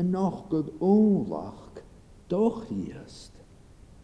yn 0.00 0.08
noch 0.10 0.44
god 0.50 0.68
onlach 0.88 1.66
doch 2.32 2.56
hierst. 2.68 3.32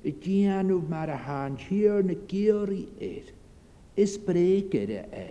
Y 0.06 0.12
gian 0.24 0.70
yw 0.72 0.80
mar 0.88 1.10
a 1.10 1.16
han 1.24 1.56
hier 1.60 2.02
na 2.06 2.14
gyri 2.30 2.84
er, 3.10 3.32
is 4.04 4.14
breger 4.28 4.92
e 4.94 5.00
e. 5.18 5.30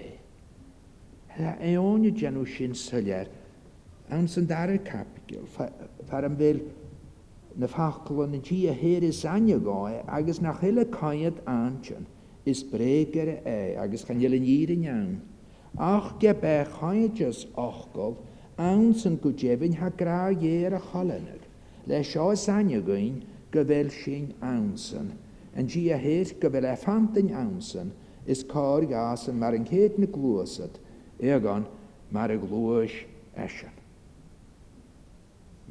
Ha 1.38 1.56
e 1.64 1.72
o'n 1.82 2.06
yw 2.10 2.16
gen 2.20 2.42
sy'n 2.46 2.76
syliar, 2.78 3.32
awn 4.12 4.28
sy'n 4.30 4.50
dar 4.52 4.74
y 4.76 4.82
capigil, 4.86 5.48
ffer 5.56 6.26
am 6.28 6.38
fel 6.42 6.60
na 7.60 7.70
ffachol 7.72 8.26
yn 8.26 8.38
y 8.42 8.44
gi 8.50 8.60
a 8.70 8.76
her 8.82 9.06
is 9.10 9.24
anya 9.32 9.58
goe, 9.64 9.96
agos 10.20 10.42
na 10.44 10.54
chyl 10.60 10.84
y 10.84 10.86
coed 10.94 11.40
antion, 11.54 12.06
is 12.46 12.66
breger 12.74 13.38
e 13.40 13.40
e, 13.42 13.60
agos 13.80 14.06
gan 14.06 14.22
yl 14.28 14.38
yn 14.38 14.50
iawn. 14.54 15.16
Ach 15.80 16.16
ge 16.20 16.34
bech 16.36 16.78
hoedjus 16.82 17.46
awn 18.60 18.92
sy'n 19.02 19.14
gwjefyn 19.24 19.76
ha 19.80 19.88
gra 20.00 20.18
i'r 20.48 20.74
a 20.76 20.82
cholenag. 20.90 21.44
Le 21.88 22.02
sio 22.04 22.26
sanio 22.38 22.82
gwein 22.84 23.22
gyfel 23.54 23.88
sy'n 23.96 24.26
awn 24.50 24.66
sy'n. 24.86 25.14
Yn 25.58 25.70
gi 25.72 25.84
a 25.96 25.98
hyll 26.04 26.34
gyfel 26.42 26.68
e 26.68 26.76
ffantyn 26.82 27.32
awn 27.42 27.62
sy'n 27.70 27.94
is 28.34 28.42
cor 28.52 28.84
gas 28.92 29.24
yn 29.32 29.40
mar 29.42 29.56
yn 29.58 29.68
cyd 29.72 29.98
na 30.04 30.10
glwysyd. 30.16 30.76
Egon 31.36 31.64
mar 32.16 32.36
y 32.36 32.40
glwys 32.44 33.00
eisiau. 33.40 33.74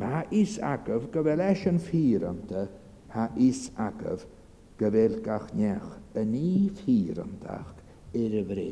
Mae 0.01 0.25
is 0.41 0.57
agaf 0.73 1.11
gyfel 1.17 1.45
eisiau'n 1.51 1.83
ffyr 1.85 2.27
ymda 2.33 2.65
ha 3.15 3.29
is 3.49 3.67
agaf 3.91 4.25
gyfel 4.81 5.21
gach 5.29 5.51
nech 5.61 5.89
yn 6.17 6.33
ni 6.33 6.47
ffyr 6.81 7.21
ymdach 7.25 7.75
i'r 8.23 8.39
yfri 8.45 8.71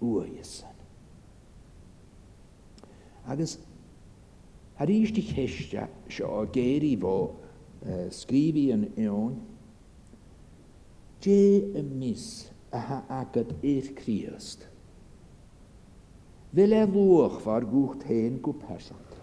wyysyn. 0.00 0.73
Agus 3.28 3.58
ar 4.78 4.90
iste 4.90 5.22
cheiste 5.22 5.80
seo 6.12 6.30
a 6.42 6.46
géirí 6.52 6.94
bh 7.00 7.10
uh, 7.86 8.10
scríbí 8.12 8.66
an 8.74 8.82
eon, 9.04 9.36
dé 11.22 11.38
y 11.78 11.82
mis 11.82 12.26
a 12.72 12.80
ha 12.88 12.98
agad 13.20 13.54
eich 13.62 13.88
Christ. 13.96 14.66
Fel 16.54 16.74
e 16.78 16.82
ddwch 16.86 17.38
fa'r 17.46 17.64
gwch 17.70 18.04
hen 18.10 18.36
gw 18.44 18.52
persant. 18.62 19.14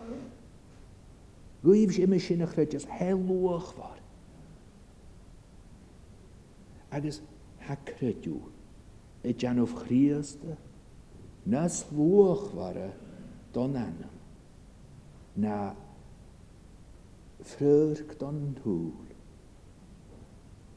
Gwyf 1.62 1.94
sy'n 1.96 2.10
mynd 2.12 2.26
sy'n 2.26 2.42
ychrydus 2.48 2.88
helwch 2.98 3.70
fa'r. 3.78 4.02
Agus 6.98 7.22
ha 7.68 7.78
crydw 7.92 8.40
y 9.30 9.36
janwf 9.44 9.78
Christ 9.84 10.42
nas 11.54 11.84
ddwch 11.92 12.50
fa'r 12.56 12.82
don 13.54 13.74
anam 13.76 14.14
na 15.46 15.56
ffrwyrg 17.50 18.12
don 18.22 18.38
yn 18.48 18.52
hŵl, 18.64 19.12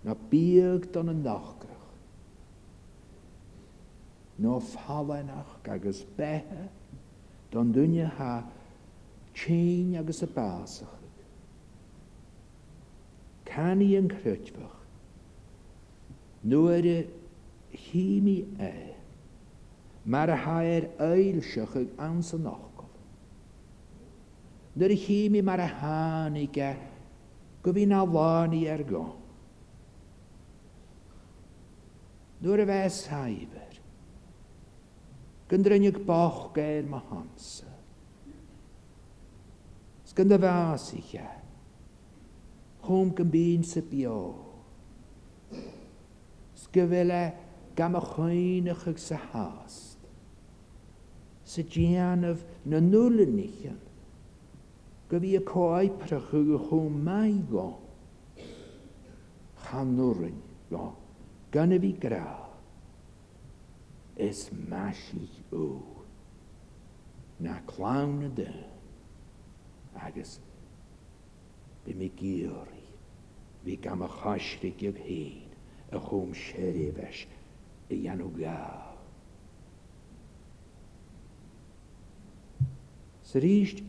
na 0.07 0.15
biog 0.33 0.87
don 0.95 1.13
yn 1.13 1.23
ddochrach, 1.23 1.85
no 4.45 4.55
ffawennach 4.73 5.53
agos 5.77 6.01
behe 6.19 6.65
don 7.55 7.71
dwynia 7.77 8.09
ha 8.19 8.31
tîn 9.41 9.95
agos 10.01 10.25
y 10.27 10.31
basach. 10.35 11.01
Canu 13.53 13.87
yn 14.01 14.11
crytfach, 14.15 14.81
nŵr 16.53 16.91
y 16.91 16.99
himi 17.85 18.39
eich, 18.71 18.94
mar 20.13 20.29
a 20.29 20.37
hair 20.37 20.83
eilseach 21.01 21.75
ag 21.81 21.89
ansa 22.07 22.37
nachgol. 22.39 22.91
Nyr 24.77 24.91
i 24.93 24.97
chimi 24.99 25.43
mar 25.43 25.59
a 25.61 25.69
hánige 25.81 26.77
go 27.63 27.73
bhí 27.73 27.87
na 27.89 28.05
láni 28.05 28.67
ar 28.69 28.85
gán. 28.93 29.15
Nuair 32.43 32.63
a 32.63 32.67
bheits 32.71 33.07
haiber, 33.09 33.79
gyndrynnig 35.49 36.03
boch 36.05 36.53
gair 36.55 36.85
ma 36.85 37.01
hamsa. 37.09 37.71
Sgynd 40.11 40.37
fas 40.45 40.91
i 40.93 41.01
che, 41.01 41.27
chwm 42.85 43.15
gymbyn 43.19 43.65
sy 43.65 43.81
bio. 43.89 44.19
Sgyfele 46.61 47.23
gam 47.75 47.97
a 47.97 48.05
chwynach 48.13 48.85
ag 48.93 48.99
sa 49.01 49.17
has 49.33 49.94
sy 51.55 51.63
of 52.31 52.45
na 52.65 52.79
nulen 52.81 53.33
nichan. 53.37 53.79
Go 55.09 55.21
bhí 55.25 55.33
a 55.37 55.41
cóid 55.41 55.95
prachu 56.05 56.41
ychw 56.57 56.79
mai 57.09 57.35
Chanwr 57.45 58.45
gá 59.65 59.65
chanúrin 59.65 60.41
gá 60.73 60.93
fi 61.53 61.79
bhí 61.85 61.93
grá 61.99 62.41
mas 64.69 65.13
i 65.19 65.55
o. 65.57 65.67
na 67.41 67.55
clawn 67.67 68.23
y 68.25 68.29
de 68.39 68.49
agus 70.07 70.39
be 71.85 71.93
mi 71.95 72.11
géirí 72.23 72.83
Fi 73.65 73.77
gam 73.87 74.03
y 74.03 74.09
chaisri 74.19 74.73
ag 74.81 74.99
héin 75.05 75.51
a 75.93 75.99
chum 76.09 76.31
séréhes 76.47 77.27
i 77.91 77.95
dhéanú 77.97 78.29
gáil. 78.39 78.84
Sríist 83.35 83.83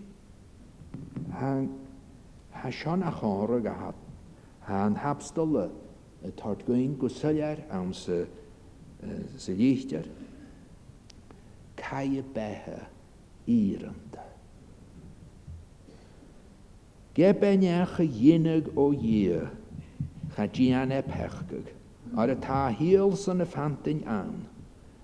ha 1.34 2.70
sean 2.72 3.04
a 3.04 3.12
chóra 3.12 3.62
go 3.62 3.70
hat 3.72 3.94
ha 4.62 4.86
an 4.88 4.96
hapstolle 4.96 5.70
a 6.26 6.28
tartgain 6.32 6.98
go 6.98 7.08
sulléir 7.08 7.60
am 7.70 7.94
sa 7.94 8.24
sa 9.38 9.52
líistear. 9.52 10.08
Caia 11.78 12.24
beha 12.34 12.88
íranda. 13.48 14.24
Ge 17.14 17.30
beneach 17.44 18.00
a 18.02 18.04
dhéanaag 18.14 18.72
ó 18.74 18.88
dhé 18.92 19.48
cha 20.36 20.48
dían 20.56 20.90
é 20.92 21.00
e 21.00 21.02
pechgag, 21.12 21.68
ar 22.18 22.30
a 22.32 22.36
ta 22.48 22.60
hiel 22.80 23.16
san 23.16 23.42
a 23.42 23.46
fantin 23.46 24.02
an, 24.18 24.48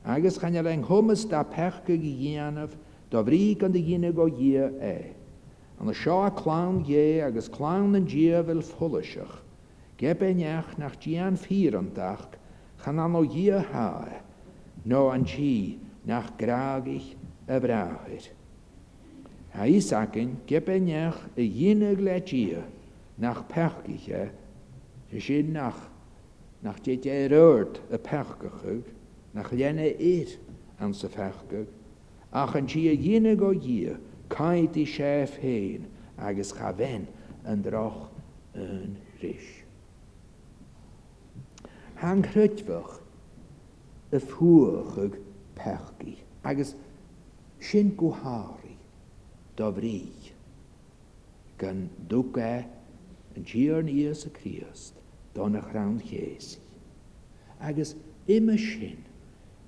agus 0.03 0.39
chane 0.41 0.63
le 0.65 0.73
thumas 0.87 1.25
dá 1.29 1.43
pechgag 1.43 2.03
i 2.03 2.15
dhéanamh 2.23 2.75
do 3.11 3.19
bhrí 3.25 3.45
gan 3.59 3.71
de 3.73 3.81
dhéine 3.83 4.13
go 4.15 4.25
e. 4.25 4.31
e 4.31 4.35
dhé 4.39 4.67
é. 4.79 5.11
E. 5.11 5.15
An 5.81 5.85
na 5.87 5.93
seo 5.93 6.31
chlán 6.39 6.85
gé 6.87 7.21
agus 7.25 7.49
chlán 7.53 7.93
an 7.97 8.05
díomhfuil 8.07 8.61
thuiseach, 8.79 9.35
Gebe 9.97 10.29
neach 10.33 10.77
nach 10.79 10.95
dían 10.97 11.35
fír 11.37 11.75
anach 11.77 12.29
chan 12.81 12.99
an 12.99 13.13
ó 13.13 13.21
dhí 13.25 13.49
há, 13.51 14.21
nó 14.85 15.09
an 15.13 15.25
tí 15.25 15.77
nach 16.05 16.29
gráigich 16.37 17.15
a 17.49 17.59
bráthid. 17.59 18.29
Ha 19.55 19.67
ísacin 19.67 20.37
gebe 20.47 20.79
neach 20.79 21.19
i 21.35 21.45
dhéine 21.49 21.97
le 21.99 22.15
tí 22.21 22.55
nach 23.17 23.43
pechgiche, 23.49 24.31
sé 25.11 25.19
sin 25.19 25.51
nach 25.53 25.83
nach 26.63 26.79
déit 26.81 27.05
é 27.11 27.27
réirt 27.27 27.81
a 27.91 27.97
pechgachug 27.97 28.83
nach 29.33 29.51
lenne 29.51 29.91
éit 29.99 30.37
an 30.79 30.93
sa 30.93 31.07
fechgach 31.09 31.67
ach 32.33 32.53
yn 32.55 32.67
si 32.71 32.81
y 32.89 32.95
dhéine 32.97 33.33
o 33.45 33.49
gyr, 33.63 33.97
caid 34.31 34.77
i 34.81 34.85
sef 34.89 35.33
hen, 35.41 35.87
agus 36.21 36.53
cha 36.55 36.69
bhain 36.77 37.05
droch 37.65 38.05
yn 38.65 38.93
rhys. 39.21 39.49
Hang 42.01 42.21
chrytfach 42.27 42.99
y 44.15 44.21
ffwchag 44.23 45.17
pechgi, 45.59 46.13
agus 46.53 46.71
sy'n 47.61 47.91
gwhari 47.99 48.77
dofri 49.59 49.99
gan 51.61 51.83
dwga 52.09 52.53
yn 53.35 53.45
gyr 53.51 53.83
ni 53.85 54.01
ys 54.13 54.23
y 54.25 54.31
Criost, 54.39 54.95
don 55.35 55.59
y 55.59 55.67
chrawn 55.67 55.99
Iesu. 56.07 56.57
Agus 57.61 57.91
ym 58.31 58.49
y 58.55 58.57
sy'n, 58.57 59.03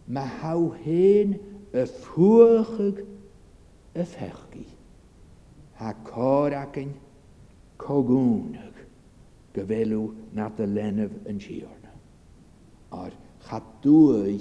mae 0.10 0.32
haw 0.40 0.70
hen 0.86 1.36
y 1.74 1.84
ffwrchig 1.90 3.00
y 3.98 4.04
fergi, 4.12 4.66
ha 5.80 5.90
cor 6.06 6.54
ac 6.58 6.78
yn 6.84 6.92
cogwnag 7.82 8.82
gyfelw 9.56 10.04
nad 10.38 10.60
y 10.62 10.68
lenaf 10.70 11.16
yn 11.32 11.40
siorna. 11.42 11.94
Ar 13.02 13.16
chadwy 13.48 14.38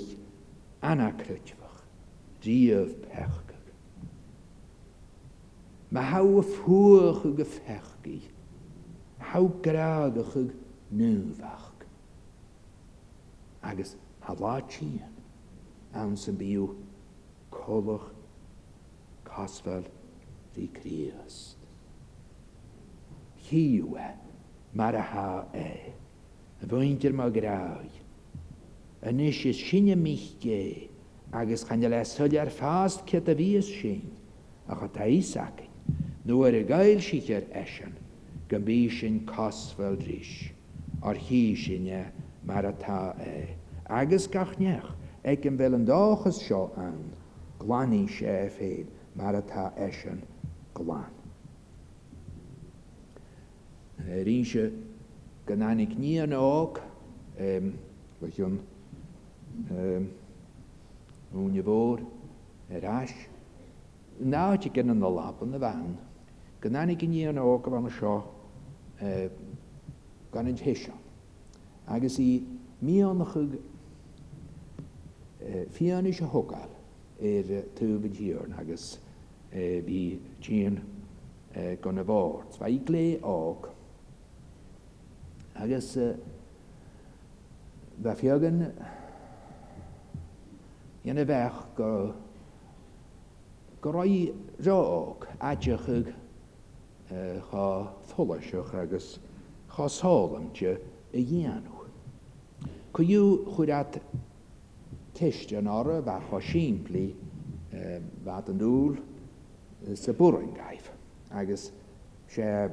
anacrytfach, 0.91 1.81
diaf 2.45 2.93
perchig. 3.09 3.73
Mae 5.95 6.11
haw 6.13 6.29
y 6.37 6.45
ffwrchig 6.53 7.41
y 7.41 7.49
fergi, 7.57 8.19
haw 9.33 9.49
gragachig 9.65 10.53
nywfach. 11.01 11.73
Agus 13.71 13.97
halachian, 14.27 15.13
an 15.97 16.17
sy'n 16.19 16.37
byw 16.41 16.69
colwch 17.63 18.07
casfel 19.27 19.85
ddi 20.55 20.65
Crist. 20.77 21.57
Hi 23.47 23.61
yw 23.83 23.95
e, 24.05 24.09
mar 24.79 24.95
a 24.99 25.03
ha 25.13 25.27
e, 25.59 25.69
y 26.63 26.67
fwyntir 26.69 27.15
mae 27.19 27.31
grau. 27.35 27.87
Yn 29.09 29.21
eisiau 29.25 29.55
sy'n 29.59 29.93
y 29.97 29.99
michge, 29.99 30.59
agos 31.39 31.65
chan 31.69 31.85
yle 31.89 32.03
sy'n 32.09 32.37
ar 32.43 32.51
ffast 32.57 33.05
cyd 33.11 33.31
a 33.33 33.37
fies 33.39 33.71
sy'n, 33.81 34.05
a 34.71 34.77
chod 34.79 34.99
a 35.03 35.09
isac, 35.11 35.63
nhw 36.27 36.43
ar 36.49 36.59
y 36.63 36.63
gael 36.69 37.01
sy'n 37.05 37.33
ar 37.39 37.47
eisiau, 37.65 37.95
gymbu 38.53 38.79
sy'n 39.01 39.21
casfel 39.31 39.99
rys, 40.07 40.35
o'r 41.03 41.19
hi 41.29 41.45
sy'n 41.65 41.91
e, 42.01 42.05
mar 42.51 42.69
a 42.71 42.75
ta 42.85 43.01
e, 43.35 43.49
agos 44.03 44.31
gachnech, 44.35 44.93
ac 45.29 45.45
yn 45.51 45.59
fel 45.61 45.77
yn 45.79 45.87
dachas 45.91 46.39
sio 46.47 46.67
an, 46.89 47.01
glani 47.63 48.07
shefheid 48.07 48.87
marata 49.17 49.67
eshen 49.79 50.21
glan. 50.75 51.11
Rinsje 54.09 54.73
kan 55.47 55.79
ik 55.79 55.99
niet 55.99 56.33
ook, 56.35 56.81
ehm, 57.37 57.69
wat 58.19 58.35
je 58.37 58.57
ehm, 59.71 60.03
hoe 61.31 61.53
je 61.53 61.63
woord, 61.63 62.01
ras, 62.69 63.13
nou 64.17 64.57
je 64.61 64.69
een 64.81 64.87
de 64.99 65.07
lappen 65.07 65.51
de 65.51 65.59
waan. 65.59 65.99
ik 66.89 67.09
niet 67.09 67.37
ook 67.37 67.67
van 67.69 67.85
de 67.85 67.91
show, 67.91 68.23
kan 70.31 70.47
het 70.47 70.61
hisha. 70.61 70.93
Agus 71.85 72.19
i 72.19 72.47
mi 72.79 73.05
an 73.05 73.25
chug 75.71 76.53
a 76.55 76.69
ar 77.23 77.51
tuban 77.79 78.13
hiarn 78.19 78.53
agus 78.59 78.99
bhí 79.55 80.19
tían 80.43 80.81
gan 81.81 81.99
a 81.99 82.05
bhát. 82.05 82.59
Ba 82.59 82.67
i 82.69 82.79
glé 82.81 83.21
ág. 83.23 83.69
Agus 85.55 85.97
ba 88.03 88.15
fiagan 88.17 88.65
dhéana 91.05 91.21
eh, 91.23 91.27
bheith 91.29 91.63
go 91.77 92.13
go 93.81 93.91
roi 93.93 94.33
rág 94.67 95.29
aidechuig 95.39 96.09
chá 97.07 97.69
tholaisiach 98.11 98.75
agus 98.83 99.19
chasálamte 99.71 100.75
a 101.13 101.19
dhéanú. 101.29 101.83
Cú 102.93 103.05
dú 103.07 103.23
chuirat 103.55 104.01
Tystion 105.15 105.67
orau 105.67 106.03
fa 106.05 106.21
chosín 106.31 106.81
plí 106.85 107.13
fa 108.25 108.43
an 108.49 108.59
dúl 108.59 108.97
sa 109.95 110.13
búrin 110.13 110.55
gaif. 110.55 110.89
Agus 111.31 111.71
sé 112.29 112.69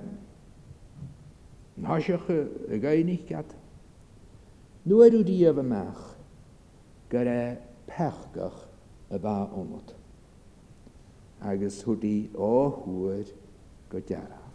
náisiocha 1.80 2.38
mm, 2.46 2.74
a 2.74 2.78
gaiinnig 2.80 3.26
gat. 3.30 3.54
Nuadú 4.88 5.24
díobh 5.24 5.62
meach 5.64 6.06
gur 7.12 7.28
é 7.28 7.58
pechgach 7.88 8.58
a 9.12 9.18
bheith 9.20 9.54
omot. 9.62 9.96
Agus 11.42 11.82
thuí 11.84 12.30
áhuaid 12.36 13.34
go 13.90 14.00
dearaf. 14.00 14.46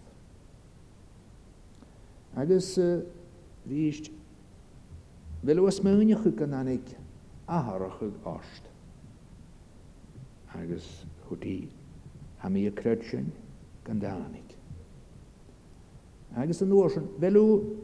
Agus 2.36 2.78
uh, 2.78 3.00
ríist, 3.68 4.10
Bhil 5.44 5.60
was 5.60 5.80
meúneach 5.84 6.22
chu 6.24 6.32
gan 6.32 6.52
annig 6.54 6.96
aharachud 7.46 8.12
ost. 8.24 8.62
Agus 10.54 11.04
chutí 11.28 11.68
ha 12.38 12.48
mí 12.48 12.66
a 12.66 12.70
creid 12.70 13.04
sin 13.10 13.32
gan 13.84 14.00
dánig. 14.00 14.42
Agus 16.36 16.60
an 16.62 16.68
nuair 16.68 16.90
sin, 16.90 17.08
velú 17.18 17.78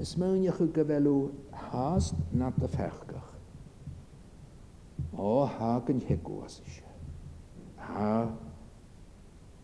is 0.00 0.14
meuniachu 0.16 0.72
go 0.72 0.84
velú 0.84 1.18
háast 1.52 2.14
na 2.32 2.46
a 2.46 2.68
fechgach. 2.68 3.32
Ó 5.16 5.46
há 5.46 5.78
gan 5.86 6.00
hegóas 6.00 6.60
is. 6.66 6.80
Há 7.78 8.28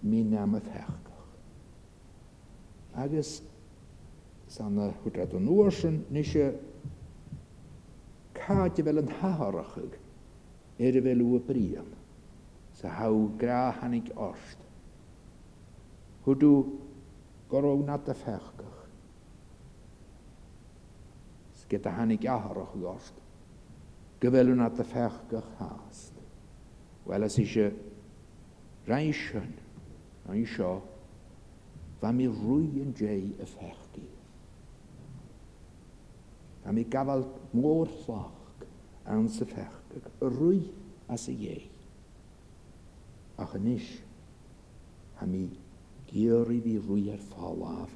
mí 0.03 0.23
nam 0.25 0.55
a 0.55 0.61
fechgach. 0.61 1.25
Agus 2.95 3.43
sanna 4.47 4.93
hwtrat 5.03 5.33
an 5.35 5.47
nuair 5.47 5.73
nisio 6.11 6.53
háte 8.49 8.83
bhfuil 8.85 8.99
an 9.03 9.09
tharachuig 9.21 9.97
ar 9.99 10.89
er 10.89 10.97
a 10.97 11.01
bhfuil 11.05 11.23
u 11.27 11.39
bríam 11.49 11.89
sa 12.81 13.09
gra 13.41 13.59
hannig 13.81 14.09
orst. 14.17 14.63
Hwdw 16.25 17.85
nad 17.85 18.09
y 18.09 18.15
fechgach. 18.15 18.75
sgeda 21.61 21.91
hannig 21.99 22.25
aharach 22.25 22.73
gost. 22.81 23.13
Gyfelwn 24.21 24.61
nad 24.63 24.81
y 24.81 24.85
fechgach 24.85 25.51
hast. 25.59 26.15
Wel, 27.09 27.25
as 27.25 27.37
eisiau 27.41 27.73
rhaid 28.89 29.15
sy'n, 29.17 29.53
rhaid 30.29 30.49
sio, 30.55 30.71
fa 32.01 32.11
mi 32.13 32.27
rwy 32.29 32.65
yn 32.83 32.95
jeu 32.97 33.17
y 33.29 33.53
fechgi. 33.55 34.09
Fa 36.65 36.73
mi 36.73 36.85
gafal 36.93 37.25
môr 37.53 37.89
llach 38.05 38.35
an 39.09 39.29
sa 39.29 39.45
fechgag 39.49 40.05
rúi 40.21 40.69
as 41.09 41.29
a 41.33 41.33
ie. 41.33 41.65
Ach 43.41 43.55
yn 43.57 43.71
eich, 43.73 43.87
ha 45.17 45.25
mi 45.27 45.45
i 45.49 46.11
fi 46.13 46.25
rwy 46.77 47.09
ar 47.13 47.23
fáláh 47.31 47.93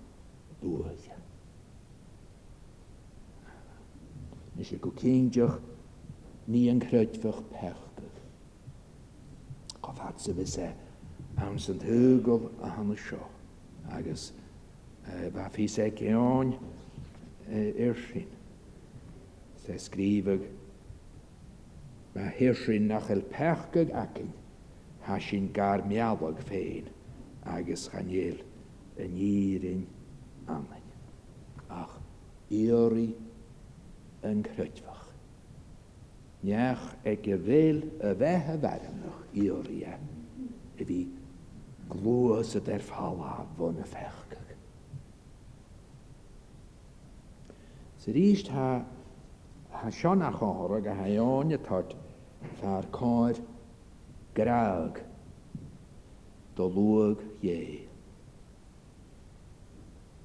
dúide. 0.62 1.16
Nes 4.56 4.70
i 4.72 4.78
go 4.84 4.92
diwch 4.96 5.58
ni 6.52 6.64
yn 6.72 6.80
creidfach 6.84 7.42
pechgag. 7.52 8.20
Go 9.82 9.92
fat 9.96 10.16
e, 10.16 10.22
sa 10.24 10.36
bheits 10.38 10.56
é 10.64 10.70
an 11.44 11.58
san 11.58 11.80
thuúgah 11.82 12.48
a 12.64 12.70
hanna 12.76 12.96
sio. 12.96 13.20
agus 13.96 14.32
bha 15.34 15.48
fi 15.52 15.68
sé 15.68 15.90
ceáin 15.96 16.56
ar 17.52 17.96
sin. 18.06 18.28
Sé 19.66 19.76
Mae 22.14 22.28
hir 22.36 22.52
sin 22.58 22.86
nach 22.90 23.08
el 23.12 23.22
perchgag 23.34 23.92
acin, 23.96 24.32
ha 25.06 25.16
sy'n 25.24 25.46
gar 25.56 25.80
meawag 25.88 26.42
fein, 26.50 26.90
agus 27.54 27.86
chanéel 27.90 28.42
yn 29.02 29.14
írin 29.26 29.80
amyn. 30.52 30.90
Ach, 31.72 31.94
iori 32.52 33.08
yn 34.28 34.44
chrydfach. 34.50 35.06
Niach 36.44 36.84
e 37.12 37.16
gyfeil 37.24 37.80
y 37.80 38.12
fehe 38.20 38.58
ferenach 38.60 39.24
iori 39.46 39.80
e, 39.88 39.96
y 40.84 40.88
fi 40.90 41.00
glwys 41.96 42.52
y 42.60 42.64
derfala 42.68 43.38
fwn 43.56 43.80
y 43.84 43.88
fechgag. 43.88 44.52
Sy'n 48.04 48.20
eist 48.26 48.52
ha 48.52 48.68
ha 49.72 49.90
Sean 49.90 50.22
a 50.22 50.30
chóra 50.30 50.78
a 50.80 50.94
haáine 51.00 51.58
tart 51.58 51.94
fear 52.60 52.84
cáir 52.90 53.40
graag 54.34 55.02
do 56.56 56.66
luag 56.68 57.16
dhé. 57.40 57.86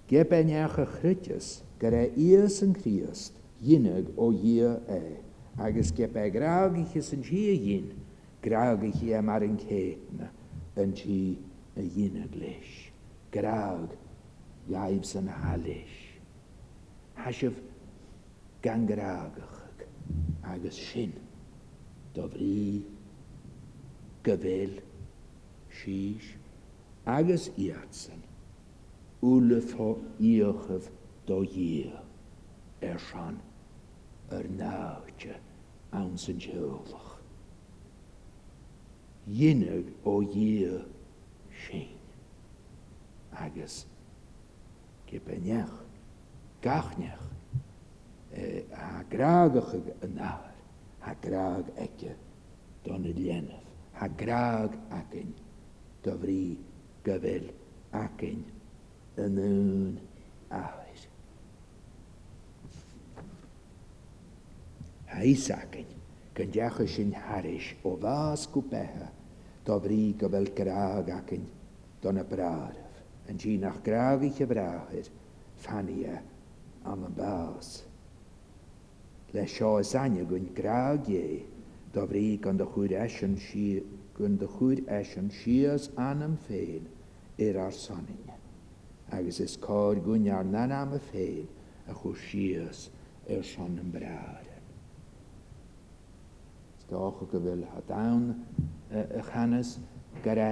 Ge 0.10 0.23
benneach 0.23 0.77
a 0.79 0.86
chrytis 0.86 1.63
gur 1.79 1.91
é 1.93 2.10
os 2.43 2.62
an 2.63 2.73
chríast 2.73 3.31
dhéanaag 3.63 4.12
ó 4.17 4.31
dhé 4.31 4.81
é, 4.88 4.97
e. 4.97 5.17
agus 5.62 5.91
ge 5.95 6.07
be 6.07 6.29
graagaché 6.29 7.01
san 7.01 7.23
tí 7.23 7.47
a 7.51 7.55
dhéin 7.55 7.89
graagaché 8.43 9.21
mar 9.21 9.43
an 9.43 9.57
céitna 9.57 10.29
an 10.75 10.91
tí 10.93 11.38
a 11.77 11.81
dhéanaag 11.81 12.36
leis. 12.41 12.91
Graag, 13.31 13.91
jaib 14.69 15.05
san 15.05 15.27
hallis. 15.27 15.95
Hasef 17.17 17.53
gangragachag 18.63 19.82
agus 20.54 20.78
sin 20.91 21.13
do 22.15 22.24
bhrí 22.36 22.84
gyfel 24.26 24.74
sís 25.80 26.30
agus 27.17 27.46
iatsan 27.65 28.24
wlyffo 29.22 29.89
iochyf 30.32 30.89
do 31.28 31.38
ia 31.67 32.02
er 32.89 32.98
rhan 33.10 33.38
yr 34.38 34.50
nawdja 34.60 35.36
awn 35.98 36.17
sy'n 36.20 36.41
jylach. 36.43 37.13
Ynnig 39.48 39.88
o 40.12 40.20
ia 40.24 40.82
sy'n 41.65 42.13
agos 43.46 43.78
gybeniach, 45.08 45.74
gachnech 46.63 47.24
ha 48.33 48.41
eh, 48.41 48.67
graagachig 49.09 49.87
yn 50.05 50.15
nahar, 50.17 50.55
ha 51.05 51.13
graag 51.23 51.69
ege 51.79 52.11
don 52.83 53.05
y 53.07 53.13
lienaf, 53.15 53.63
ha 54.01 54.07
graag 54.19 54.73
yn 55.19 55.29
dofri 56.03 56.39
gyfel 57.07 57.47
acyn 58.01 58.41
yn 59.23 59.39
yn 59.43 59.61
yn 59.63 59.99
ahwyd. 60.55 61.05
Ha 65.13 65.23
is 65.33 65.47
yn, 65.51 65.93
gyndiach 66.37 66.83
sy'n 66.93 67.15
haris 67.29 67.71
o 67.87 67.95
fas 68.03 68.43
gwbeha 68.53 69.07
dofri 69.67 70.01
gyfel 70.19 70.51
graag 70.59 71.15
yn 71.39 71.47
don 72.03 72.19
y 72.21 72.27
braraf, 72.29 72.99
yn 73.31 73.39
gynach 73.39 73.79
graag 73.87 74.27
i 74.29 74.33
chyfrahyd 74.37 75.09
ffania 75.63 76.19
am 76.91 77.07
y 77.09 77.15
bas 77.17 77.77
le 79.33 79.45
seo 79.45 79.81
sanne 79.83 80.25
gon 80.25 80.47
graagé, 80.55 81.43
da 81.93 82.05
brí 82.05 82.37
gan 82.41 82.57
de 82.57 82.65
chuúr 82.65 82.93
eisian 82.93 83.35
si 83.37 83.83
gon 84.15 84.37
de 84.37 84.47
chuúr 84.47 84.79
eisian 84.87 85.29
sias 85.31 85.89
anam 85.97 86.37
féin 86.47 86.83
ar 87.39 87.57
ar 87.65 87.73
sanine. 87.73 88.35
Agus 89.11 89.39
is 89.39 89.57
cáir 89.57 89.99
gúnear 90.03 90.45
nanam 90.45 90.93
a 90.93 90.99
féin 91.11 91.47
a 91.89 91.93
chu 91.93 92.13
sias 92.15 92.89
ar 93.29 93.43
san 93.43 93.77
an 93.81 93.89
braden. 93.91 94.61
Stácha 96.83 97.27
go 97.31 97.37
bhfuil 97.39 97.65
ha 97.73 97.81
dain 97.91 98.25
a 98.93 99.21
chanas 99.31 99.77
gar 100.23 100.37
a 100.39 100.51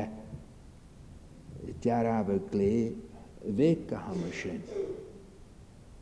dearab 1.82 2.30
a 2.30 2.38
glé 2.52 2.74
bhéh 3.58 3.78
go 3.88 3.96
hamar 3.96 4.34
sin 4.34 4.62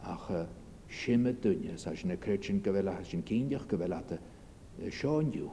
ach 0.03 0.31
sin 0.93 1.25
a 1.25 1.31
dúine 1.39 1.71
a 1.73 1.77
sin 1.77 2.11
naréit 2.19 2.43
sin 2.45 2.59
go 2.61 2.71
bhile 2.71 2.95
sin 3.07 3.23
cíineach 3.25 3.67
go 3.67 3.77
bhileta 3.77 4.17
seáinniu 4.99 5.49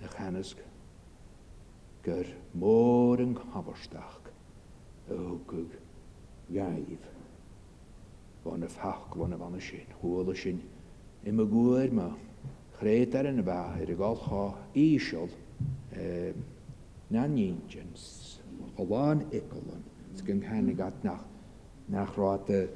na 0.00 0.08
chanasc 0.14 0.58
gur 2.04 2.26
mór 2.60 3.20
an 3.26 3.34
chabarsteach 3.40 4.24
a 4.24 5.10
thugug 5.10 5.70
gaibh 6.52 7.04
bhana 8.44 8.68
fach 8.76 9.08
bhana 9.14 9.36
bhana 9.42 9.60
sin, 9.60 9.86
thuála 10.00 10.34
sin 10.36 10.60
i 11.24 11.30
mo 11.30 11.46
gúir 11.46 11.90
má 11.92 12.08
chréit 12.80 13.14
ar 13.14 13.28
an 13.32 13.42
bheith 13.42 13.84
ar 13.86 13.94
a 13.94 13.98
gáilchá 14.02 14.42
íseol 14.74 15.30
na 17.10 17.24
níintjins, 17.26 18.38
a 18.76 18.84
bháin 18.84 19.24
icolan, 19.32 19.82
gan 20.26 20.40
chenig 20.42 20.80
at 20.80 21.02
nach 21.04 21.24
nach 21.88 22.14
ráte 22.18 22.68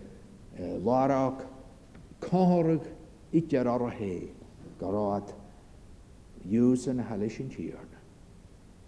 láraach 0.59 1.45
cóthraigh 2.21 2.87
i 3.33 3.41
dear 3.49 3.67
ar 3.73 3.81
a 3.87 3.91
hé 3.91 4.33
goráid 4.79 5.33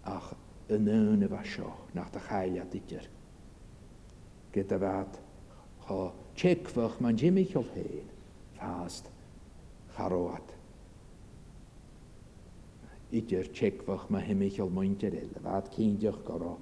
ach 0.03 0.29
inúna 0.69 1.27
bheith 1.31 1.49
seo 1.55 1.71
nach 1.93 2.13
a 2.15 2.19
chaile 2.27 2.65
idir. 2.73 3.07
Get 4.51 4.71
a 4.71 4.77
bheit 4.79 5.17
chu 6.35 6.57
man 6.99 7.15
Jimmy 7.17 7.47
of 7.53 7.67
héin 7.73 8.09
fást 8.57 9.09
charóat. 9.97 10.53
Idir 13.11 13.49
man 13.87 13.99
ma 14.09 14.17
himiichel 14.17 14.67
muinte 14.69 15.07
ile, 15.07 15.39
bheit 15.41 15.69
cíndeach 15.73 16.23
go 16.23 16.57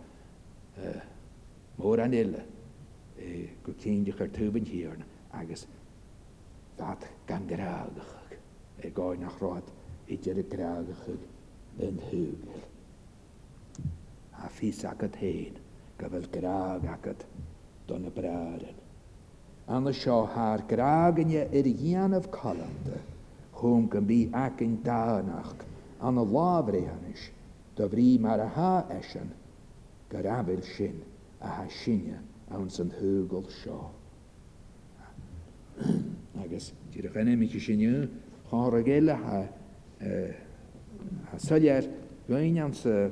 mór 1.77 1.99
an 1.99 2.13
Eh, 3.15 3.49
go 3.61 3.73
céinde 3.77 4.11
chu 4.17 4.27
tuban 4.31 4.65
hiíarna 4.65 5.05
agus 5.39 5.67
dat 6.75 6.99
gan 7.27 7.45
graagachag 7.45 8.31
eh, 8.81 8.87
i 8.89 8.89
nach 8.95 9.17
nachráid 9.23 9.67
i 10.07 10.17
deidir 10.17 10.47
graagachag 10.53 11.27
yn 11.87 11.99
húgel. 12.09 12.63
A 14.31 14.49
fís 14.55 14.81
agad 14.91 15.15
hén 15.21 15.61
go 15.99 16.09
bhfuil 16.09 16.27
graag 16.37 16.87
agad 16.95 17.25
donna 17.87 18.09
braran. 18.17 18.81
Anna 19.67 19.93
seo 20.01 20.17
haar 20.33 20.65
graaganne 20.73 21.45
ar 21.45 21.69
dhéanamh 21.69 22.31
callanta, 22.39 22.99
chum 23.59 23.87
go 23.87 24.01
bí 24.01 24.19
acin 24.45 24.77
dánach 24.89 25.53
an 26.01 26.17
lábréhanis 26.33 27.29
do 27.77 27.87
bhrí 27.89 28.09
mar 28.27 28.39
a 28.39 28.49
há 28.67 28.73
eisian 28.97 29.29
go 30.09 30.21
rabil 30.29 30.63
sin 30.75 31.01
a 31.39 31.47
ha 31.59 31.67
sinne 31.69 32.19
ann 32.49 32.69
san 32.69 32.89
thuúgáil 32.89 33.49
seo. 33.61 33.89
Agus 36.39 36.73
tíar 36.91 37.05
a 37.09 37.11
chenéimiici 37.11 37.59
sinne 37.59 38.09
chá 38.49 38.67
a 38.71 38.81
géile 38.81 39.15
saléir 41.37 41.87
gain 42.27 42.59
an 42.59 42.73
sa 42.73 43.09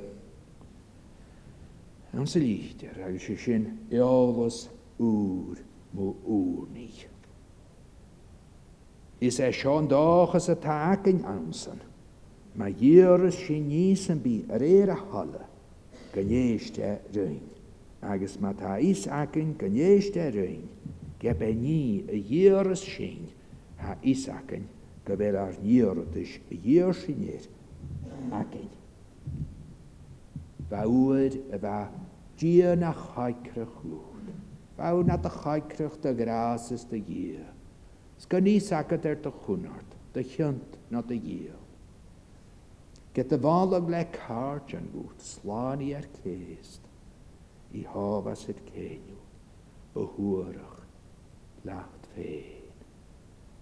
an 2.13 2.26
sa 2.28 2.39
lítear 2.39 3.00
agus 3.08 3.24
sé 3.26 3.36
sin 3.38 3.88
eolalas 3.89 4.70
úr 5.00 5.58
mó 5.94 6.13
úrní. 6.26 6.89
Is 9.20 9.39
é 9.39 9.52
seán 9.52 9.88
dáchas 9.88 10.50
a 10.50 10.56
tácinn 10.58 11.24
ansan, 11.26 11.80
Má 12.54 12.67
dhéras 12.70 13.36
sin 13.36 13.67
níos 13.70 14.10
an 14.10 14.20
bí 14.22 14.44
réir 14.50 14.89
a 14.89 14.96
hala 14.96 15.48
gannéiste 16.13 17.00
roiin 17.13 17.51
agus 18.02 18.38
má 18.42 18.50
tá 18.54 18.82
is 18.82 19.06
acin 19.06 19.54
go 19.58 19.66
néiste 19.70 20.34
roiin, 20.34 20.66
gebe 21.22 21.54
ní 21.54 22.02
a 22.10 22.18
dhéras 22.18 22.82
sin 22.82 23.30
ha 23.78 23.94
is 24.02 24.26
acin 24.28 24.66
go 25.06 25.14
bhfuil 25.16 25.38
ar 25.42 25.54
níortais 25.62 26.34
a 26.52 26.56
dhéir 26.64 26.94
sinnéir 26.98 27.46
acin. 28.40 28.70
Ba 30.72 30.82
uad 30.88 31.38
a 31.54 31.58
bheit 31.58 32.02
dia 32.40 32.76
na 32.76 32.90
chaicrach 33.04 33.78
lúd. 33.86 34.34
Bá 34.78 34.94
na 35.06 35.16
a 35.22 35.30
chaicrach 35.44 36.00
de 36.02 36.14
grásas 36.14 36.86
de 36.90 36.98
dhé. 37.00 37.40
Sca 38.18 38.38
níos 38.40 38.72
acad 38.72 39.06
ar 39.06 39.16
do 39.16 39.32
chunart, 39.46 39.92
de 40.14 40.24
chiant 40.24 40.78
na 40.90 41.00
a 41.00 41.04
dhéal. 41.04 41.60
Get 43.14 43.32
a 43.32 43.38
bhálag 43.38 43.90
le 43.90 44.06
cáirt 44.12 44.74
an 44.74 44.88
gút 44.94 45.20
sláí 45.20 45.94
ar 45.94 46.02
er 46.02 46.08
cléist 46.22 46.81
i 47.74 47.82
havas 47.94 48.50
et 48.50 48.58
genio, 48.74 49.18
och 49.94 50.14
huorach 50.18 50.78
lacht 51.64 52.08
fen. 52.16 52.76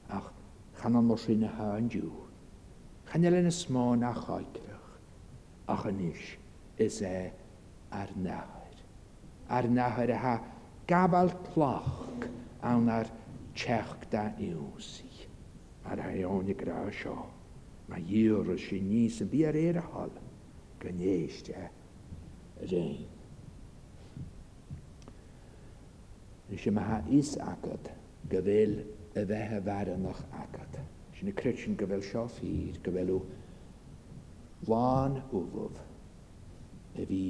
Ach, 0.10 0.30
chanan 0.82 1.06
mor 1.06 1.18
sin 1.18 1.44
a 1.44 1.48
haan 1.48 1.90
djúr, 1.90 2.26
chanel 3.06 3.34
en 3.36 3.52
smaan 3.52 4.04
a 4.04 4.14
chaitrach, 4.14 4.90
ach 5.68 5.86
an 5.86 6.00
is, 6.00 6.24
is 6.80 7.02
e 7.02 7.32
ar 7.92 8.10
nahar. 8.16 8.74
Ar 9.50 9.64
nahar 9.64 10.10
ha 10.24 10.40
gabal 10.88 11.30
clach 11.54 12.26
an 12.64 12.90
ar 12.90 13.08
tseach 13.56 14.10
da 14.10 14.30
iwsi, 14.40 15.12
ar 15.86 15.98
ha 16.02 16.10
eonig 16.10 16.58
gra 16.58 16.82
sio, 16.92 17.16
ma 17.88 17.98
djúr 18.02 18.56
a 18.56 18.58
sin 18.58 18.90
nís 18.90 19.22
a 19.22 19.26
biar 19.26 19.54
eir 19.56 19.78
a 19.78 19.86
hal, 19.94 20.12
gan 20.80 20.98
eist 21.02 21.50
e, 21.54 21.70
sé 26.58 26.70
me 26.72 26.82
ha 26.84 27.02
is 27.18 27.38
agad 27.42 27.92
go 28.32 28.40
bhfuil 28.42 28.72
a 29.16 29.24
bheitthe 29.26 29.60
bhenach 29.66 30.22
agad. 30.42 30.80
Sin 31.18 31.28
na 31.28 31.32
cruin 31.42 31.76
go 31.76 31.86
bhfuil 31.86 32.04
seo 32.12 32.24
hír 32.38 32.82
go 32.84 32.92
bhfuilú 32.96 33.18
láin 34.72 35.20
uhmh 35.32 35.80
a 36.96 37.06
bhí 37.12 37.22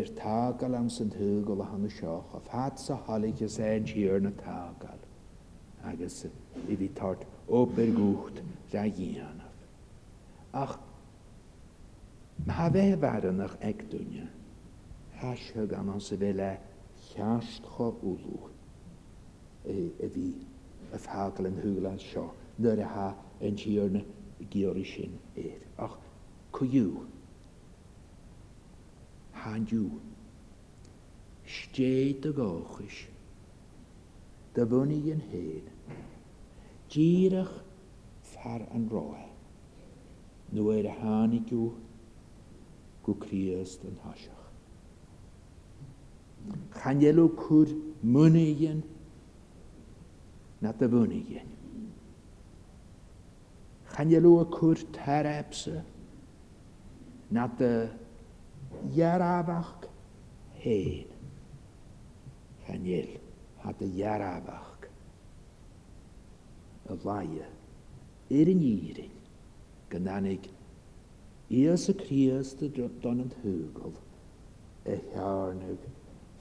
ar 0.00 0.06
tágal 0.22 0.76
am 0.80 0.88
san 0.90 1.10
thu 1.16 1.30
go 1.50 1.54
le 1.62 1.66
hanna 1.72 1.90
seoch 1.98 2.38
a 2.38 2.44
fhat 2.50 2.78
sa 2.80 2.98
hálaige 3.08 3.46
sé 3.56 3.72
tíar 3.90 4.20
na 4.20 4.30
tágal 4.44 5.02
agus 5.92 6.24
i 6.68 6.76
bhí 6.82 6.88
tart 6.94 7.26
óbergúcht 7.48 8.42
ra 8.72 8.86
dhéanamh. 8.98 9.66
Ach 10.54 10.78
Tá 12.50 12.68
bheith 12.70 12.96
bhenach 13.00 13.56
ag 13.60 13.82
dúne, 13.90 14.28
Thise 15.20 15.66
gan 15.68 15.88
an 15.92 16.00
sa 16.00 16.16
bheile 16.16 16.56
cheartcha 17.10 17.84
úlú 18.06 18.38
a 19.66 20.06
bhí 20.14 20.30
a 20.94 20.98
fhagel 21.04 21.46
an 21.50 21.56
thuúla 21.62 21.92
seo 22.04 22.24
nuair 22.62 22.80
athe 22.86 23.46
an 23.48 23.56
tíorna 23.62 24.02
ggéorí 24.52 24.84
sin 24.90 25.12
éir. 25.42 25.60
Ach 25.86 25.96
chuú 26.54 27.02
háú 29.40 29.82
sté 31.56 31.92
a 32.14 32.30
gáchas 32.40 32.98
de 34.54 34.62
bhunaí 34.70 35.12
an 35.16 35.22
héad 35.32 35.66
díireach 36.92 37.54
fear 38.30 38.62
an 38.76 38.86
ráil 38.94 39.28
nuair 40.56 40.86
a 40.90 40.94
hánigiú 41.02 41.64
go 43.04 43.12
críast 43.24 43.80
an 43.90 43.98
haise. 44.04 44.39
Chanelo 46.82 47.24
cwr 47.40 47.68
mwynigyn 48.14 48.80
na 50.62 50.70
dy 50.80 50.86
fwynigyn. 50.92 51.48
Chanelo 53.92 54.30
y 54.40 54.46
cwr 54.54 54.76
terepsa 54.96 55.76
na 57.34 57.44
dy 57.60 57.72
iarafach 58.96 59.80
hen. 60.62 61.06
Chanel 62.64 63.10
a 63.64 63.76
dy 63.78 63.86
iarafach 64.00 64.80
y 66.92 66.96
faia 67.04 67.48
erin 68.36 68.62
irin 68.88 69.12
gydanig 69.90 70.44
Ias 71.60 71.84
y 71.90 71.94
Crias 72.00 72.48
dy 72.60 72.66
donant 73.02 73.32
hwgol, 73.42 73.96
e 74.86 74.94
hiarnwg 75.10 75.80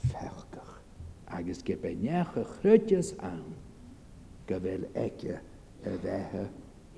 ferchach, 0.07 0.79
agus 1.31 1.61
go 1.61 1.73
beneacha 1.75 2.45
chrytis 2.61 3.11
an, 3.23 3.43
go 4.47 4.59
bhfuil 4.63 4.85
eice 5.03 5.39
a 5.85 5.89
bheitthe 6.05 6.47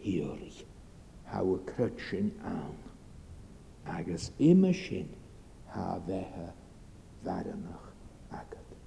hiúí, 0.06 0.52
ha 1.28 1.42
a 1.42 1.90
an, 2.48 2.64
agus 3.98 4.32
imime 4.40 4.74
sin 4.74 5.08
ha 5.70 6.00
bheitthe 6.08 6.50
bheannach 7.26 7.90
agad. 8.32 8.78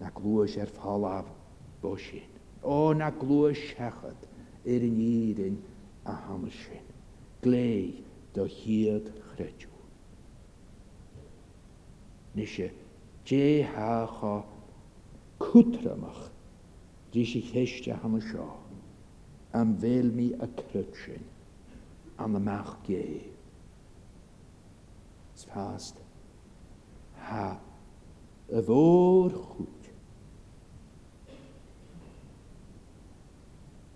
Na 0.00 0.10
glúis 0.10 0.56
ar 0.56 0.64
er 0.66 0.74
fáláh 0.78 1.24
bo 1.82 1.96
sin, 1.96 2.28
ó 2.62 2.92
na 2.96 3.10
glúis 3.10 3.58
sechad 3.70 4.28
ar 4.74 4.86
an 4.90 5.64
a 6.04 6.12
hamas 6.26 6.60
sin, 6.66 6.86
léi 7.42 8.02
do 8.34 8.44
hiad 8.44 9.12
chrytú 9.34 9.67
níise 12.38 12.70
dé 13.28 13.62
ha 13.74 14.42
cutramach 15.42 16.20
dí 17.12 17.22
si 17.30 17.40
chéiste 17.48 17.90
hana 18.02 18.20
seo 18.28 18.48
an 19.58 19.72
bhéil 19.80 20.10
mí 20.16 20.28
a 20.42 20.48
crut 20.58 20.92
sin 21.04 21.24
an 22.24 22.36
amach 22.40 22.76
es 22.98 23.26
Sfast 25.38 25.94
ha 27.28 27.46
y 28.50 28.60
fôr 28.66 29.30
chwt. 29.48 29.84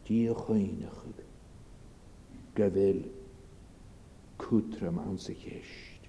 Diolch 0.07 0.47
oenach 0.55 1.01
ag 1.11 1.23
gyfel 2.61 3.01
cwtram 4.45 5.03
ansicest 5.07 6.07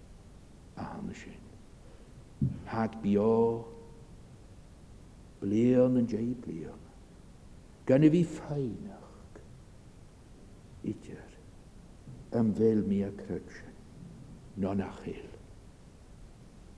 a 0.84 0.92
hanes 0.94 1.26
had 2.72 2.96
bio. 3.04 3.66
Blion 5.44 6.00
yn 6.00 6.08
jai 6.08 6.30
blion. 6.44 6.82
Gan 7.88 8.06
i 8.06 8.10
fi 8.14 8.24
ffeinach. 8.36 9.42
Idyr. 10.92 11.30
Ymfel 12.40 12.82
mi 12.88 13.02
a 13.08 13.12
crydsen. 13.20 13.76
Non 14.64 14.82
achil. 14.88 15.30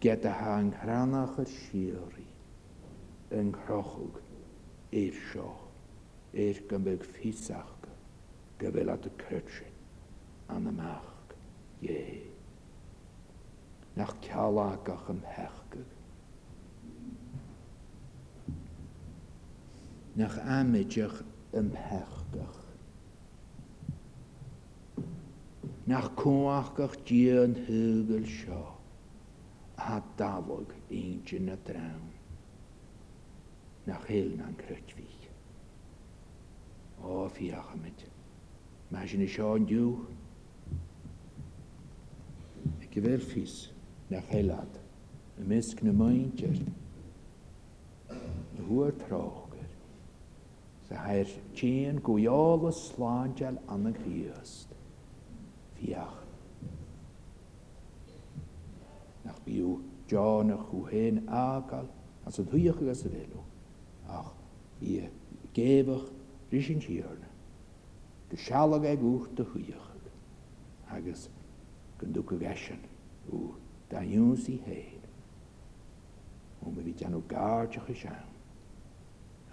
Gyda 0.04 0.34
ha 0.42 0.58
yng 0.62 0.72
nghrannach 0.74 1.40
yr 1.44 1.52
siori. 1.54 2.28
Yng 3.40 3.54
nghrachwg. 3.54 4.22
Eir 5.02 5.18
sio. 5.32 5.50
Eir 6.34 6.64
gymryd 6.70 7.06
ffisach. 7.16 7.72
Gyfel 8.60 8.94
at 8.96 9.10
y 9.12 9.18
crydsen. 9.24 9.74
An 10.54 10.70
y 10.72 10.76
mach. 10.82 11.12
Ie 11.86 12.35
nach 13.96 14.14
cealagach 14.22 15.10
am 15.10 15.22
hechgad. 15.24 15.92
Nach 20.16 20.38
amideach 20.46 21.24
am 21.60 21.70
hechgach. 21.72 22.58
Nach 25.88 26.10
cóachgach 26.20 26.96
dia 27.08 27.44
an 27.44 27.56
hugel 27.68 28.26
seo 28.40 28.64
a 29.78 30.02
dafog 30.18 30.74
eintin 30.92 31.46
na 31.46 31.56
drawn. 31.66 32.10
Nach 33.86 34.06
hyn 34.10 34.40
an 34.42 34.56
crytfi. 34.58 35.06
O, 37.06 37.28
fi 37.30 37.52
achamid. 37.52 38.00
Mae'n 38.92 39.08
sy'n 39.12 39.26
i 39.28 39.30
sio 39.30 39.52
yn 39.60 39.68
diw. 39.70 39.90
Ac 42.82 42.98
i 42.98 43.04
fel 43.06 43.22
ffys. 43.22 43.58
na 44.10 44.18
chéad 44.22 44.68
na 45.38 45.46
misc 45.50 45.82
na 45.84 45.92
mainteir 45.92 46.56
thuair 48.08 48.92
trágur 49.02 49.58
sa 50.88 50.96
hair 51.08 51.26
tían 51.58 51.98
goála 52.06 52.72
sláinteil 52.72 53.58
anna 53.74 53.92
chríost 53.98 54.68
fiach. 55.80 56.14
nach 59.26 59.40
bíú 59.46 59.80
deánna 60.08 60.58
chuhéin 60.70 61.24
ágal 61.28 61.90
as 62.26 62.38
an 62.40 62.46
thuíoch 62.46 62.78
agus 62.84 63.06
a 63.06 63.10
réú 63.10 63.42
ach 64.08 64.32
í 64.82 65.02
gébach 65.54 66.06
risin 66.52 66.80
tíarne. 66.80 67.30
Go 68.30 68.38
sealag 68.38 68.86
ag 68.86 69.02
út 69.02 69.34
do 69.38 69.44
thuíocha 69.44 69.98
agus 70.94 71.30
gon 71.98 72.14
dú 72.14 72.22
go 72.22 72.38
gaisin 72.38 72.82
út. 73.34 73.65
da 73.90 74.02
dún 74.02 74.38
sí 74.38 74.62
héad 74.66 75.04
ó 76.66 76.70
mi 76.72 76.82
bhí 76.84 76.94
deanú 76.98 77.22
gáteach 77.30 77.90
i 77.90 77.96
sean 78.02 78.32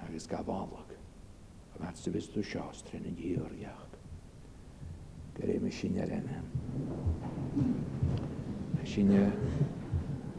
agus 0.06 0.26
gabhálach 0.28 0.94
a 1.76 1.82
bhe 1.82 1.90
sa 1.96 2.10
visú 2.10 2.42
seástre 2.44 3.00
na 3.00 3.10
ddíorgheach. 3.12 3.92
Gu 5.36 5.46
é 5.52 5.58
me 5.58 5.70
sinne 5.70 6.04
renne. 6.06 6.40
sinne 8.84 9.32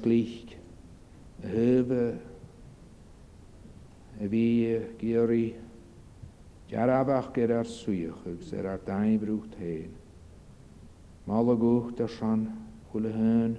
thuh 1.42 1.94
a 4.20 4.26
gyr 4.28 5.32
i 5.32 5.54
Jarabach 6.70 7.32
ger 7.32 7.50
ar 7.52 7.64
suúchug 7.64 8.42
sé 8.44 8.58
ar 8.60 8.78
daimbrúcht 8.84 9.54
héin. 9.58 9.94
Mála 11.24 11.54
gocht 11.56 12.00
ar 12.00 12.08
san 12.10 12.44
chula 12.92 13.08
hn 13.08 13.56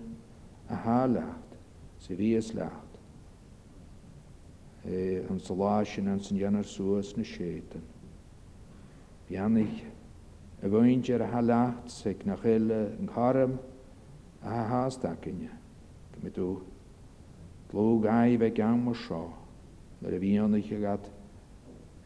a 0.69 0.75
hálacht 0.75 1.55
sa 1.97 2.13
vías 2.13 2.53
lecht. 2.53 2.93
É 4.85 5.23
an 5.29 5.39
saláisisin 5.39 6.07
an 6.07 6.19
san 6.21 6.37
janar 6.37 6.65
suas 6.65 7.17
na 7.17 7.23
sétan. 7.23 7.81
Biannig 9.27 9.81
a 10.61 10.67
bhaint 10.67 11.09
ar 11.09 11.21
a 11.21 11.31
hálacht 11.33 11.89
sa 11.89 12.13
na 12.25 12.35
chéile 12.35 12.79
an 12.99 13.09
charm 13.11 13.57
a 14.43 14.53
hástacinne 14.69 15.49
go 16.11 16.19
mit 16.21 16.35
dú. 16.35 16.61
Gló 17.71 17.99
gaibh 18.03 18.53
gan 18.53 18.83
mar 18.85 18.93
seo, 18.95 19.33
mar 20.01 20.13
a 20.13 20.19
bhíonnaige 20.19 20.79
gat 20.79 21.09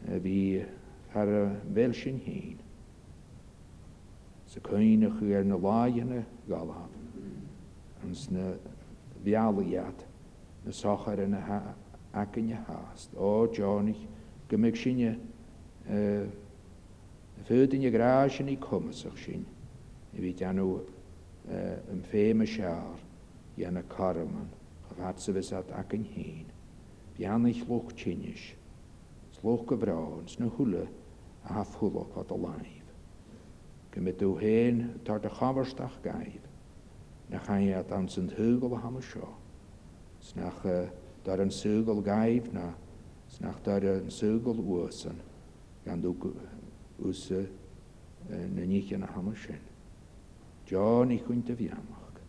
a 0.08 0.16
bhí 0.18 0.64
ar 1.14 1.30
y 1.30 1.42
fel 1.76 1.94
sy'n 1.94 2.18
hyn. 2.24 2.58
Sa 4.50 4.60
cyn 4.68 5.04
ych 5.08 5.16
chi 5.20 5.34
ar 5.38 5.44
na 5.46 5.56
lai 5.60 6.00
yn 6.02 6.12
y 6.18 6.22
galaf, 6.50 6.90
yn 8.04 8.14
sna 8.18 8.46
ddialiad 9.22 10.02
na 10.64 10.72
sochar 10.74 11.22
yn 11.24 11.36
y 11.38 11.42
ac 12.22 12.38
yn 12.40 12.50
y 12.54 12.58
hast. 12.66 13.14
O, 13.16 13.46
John, 13.54 13.88
ich 13.92 14.02
gymig 14.50 14.78
sy'n 14.80 15.00
y 15.08 15.12
uh, 15.94 16.26
fyd 17.48 17.74
yn 17.78 17.86
y 17.88 17.94
graes 17.94 18.40
yn 18.42 18.50
ei 18.52 18.58
cwmysach 18.66 19.18
sy'n, 19.22 19.46
i 20.14 20.18
fi 20.22 20.34
dan 20.40 20.58
nhw 20.60 20.74
yn 21.92 22.02
ffem 22.08 22.42
y 22.42 22.48
siar 22.50 22.98
i 23.58 23.66
yn 23.68 23.78
y 23.80 23.86
corman, 23.92 24.50
a 24.90 24.98
fatsefysad 24.98 25.70
ac 25.78 25.94
yn 25.98 26.06
hyn. 26.16 26.50
Bian 27.14 27.46
eich 27.46 27.62
lwch 27.68 27.92
tynys, 28.00 28.50
slwch 29.36 29.66
gyfrawn, 29.72 30.26
sna 30.30 30.48
hwle, 30.58 30.82
a 31.44 31.52
ha 31.52 31.62
o 31.80 32.24
dy 32.28 32.38
laif. 32.40 32.90
Gymryd 33.92 34.22
yw 34.24 34.32
hen 34.40 34.78
tar 35.06 35.20
dy 35.22 35.28
chafyrstach 35.30 35.98
gaib, 36.02 36.46
na 37.30 37.38
chai 37.46 37.70
a 37.76 37.82
dan 37.84 38.08
sy'n 38.10 38.30
hwgol 38.36 38.72
o 38.74 38.80
ham 38.80 38.98
sio. 39.02 39.28
Snach 40.24 40.64
dar 41.24 41.40
yn 41.44 41.52
sŵgol 41.52 42.00
gaib 42.06 42.48
na, 42.54 42.72
snach 43.30 43.60
dar 43.64 43.84
yn 43.86 44.10
sŵgol 44.10 44.62
wysyn, 44.66 45.20
gan 45.84 46.00
dw 46.02 46.14
wysy 46.98 47.44
na 48.30 48.64
nich 48.66 48.92
yn 48.94 49.04
a 49.04 49.12
ham 49.14 49.30
sy'n. 49.44 49.60
John 50.66 51.12
i 51.12 51.20
chwynt 51.20 51.52
y 51.52 51.58
fiamach, 51.60 52.24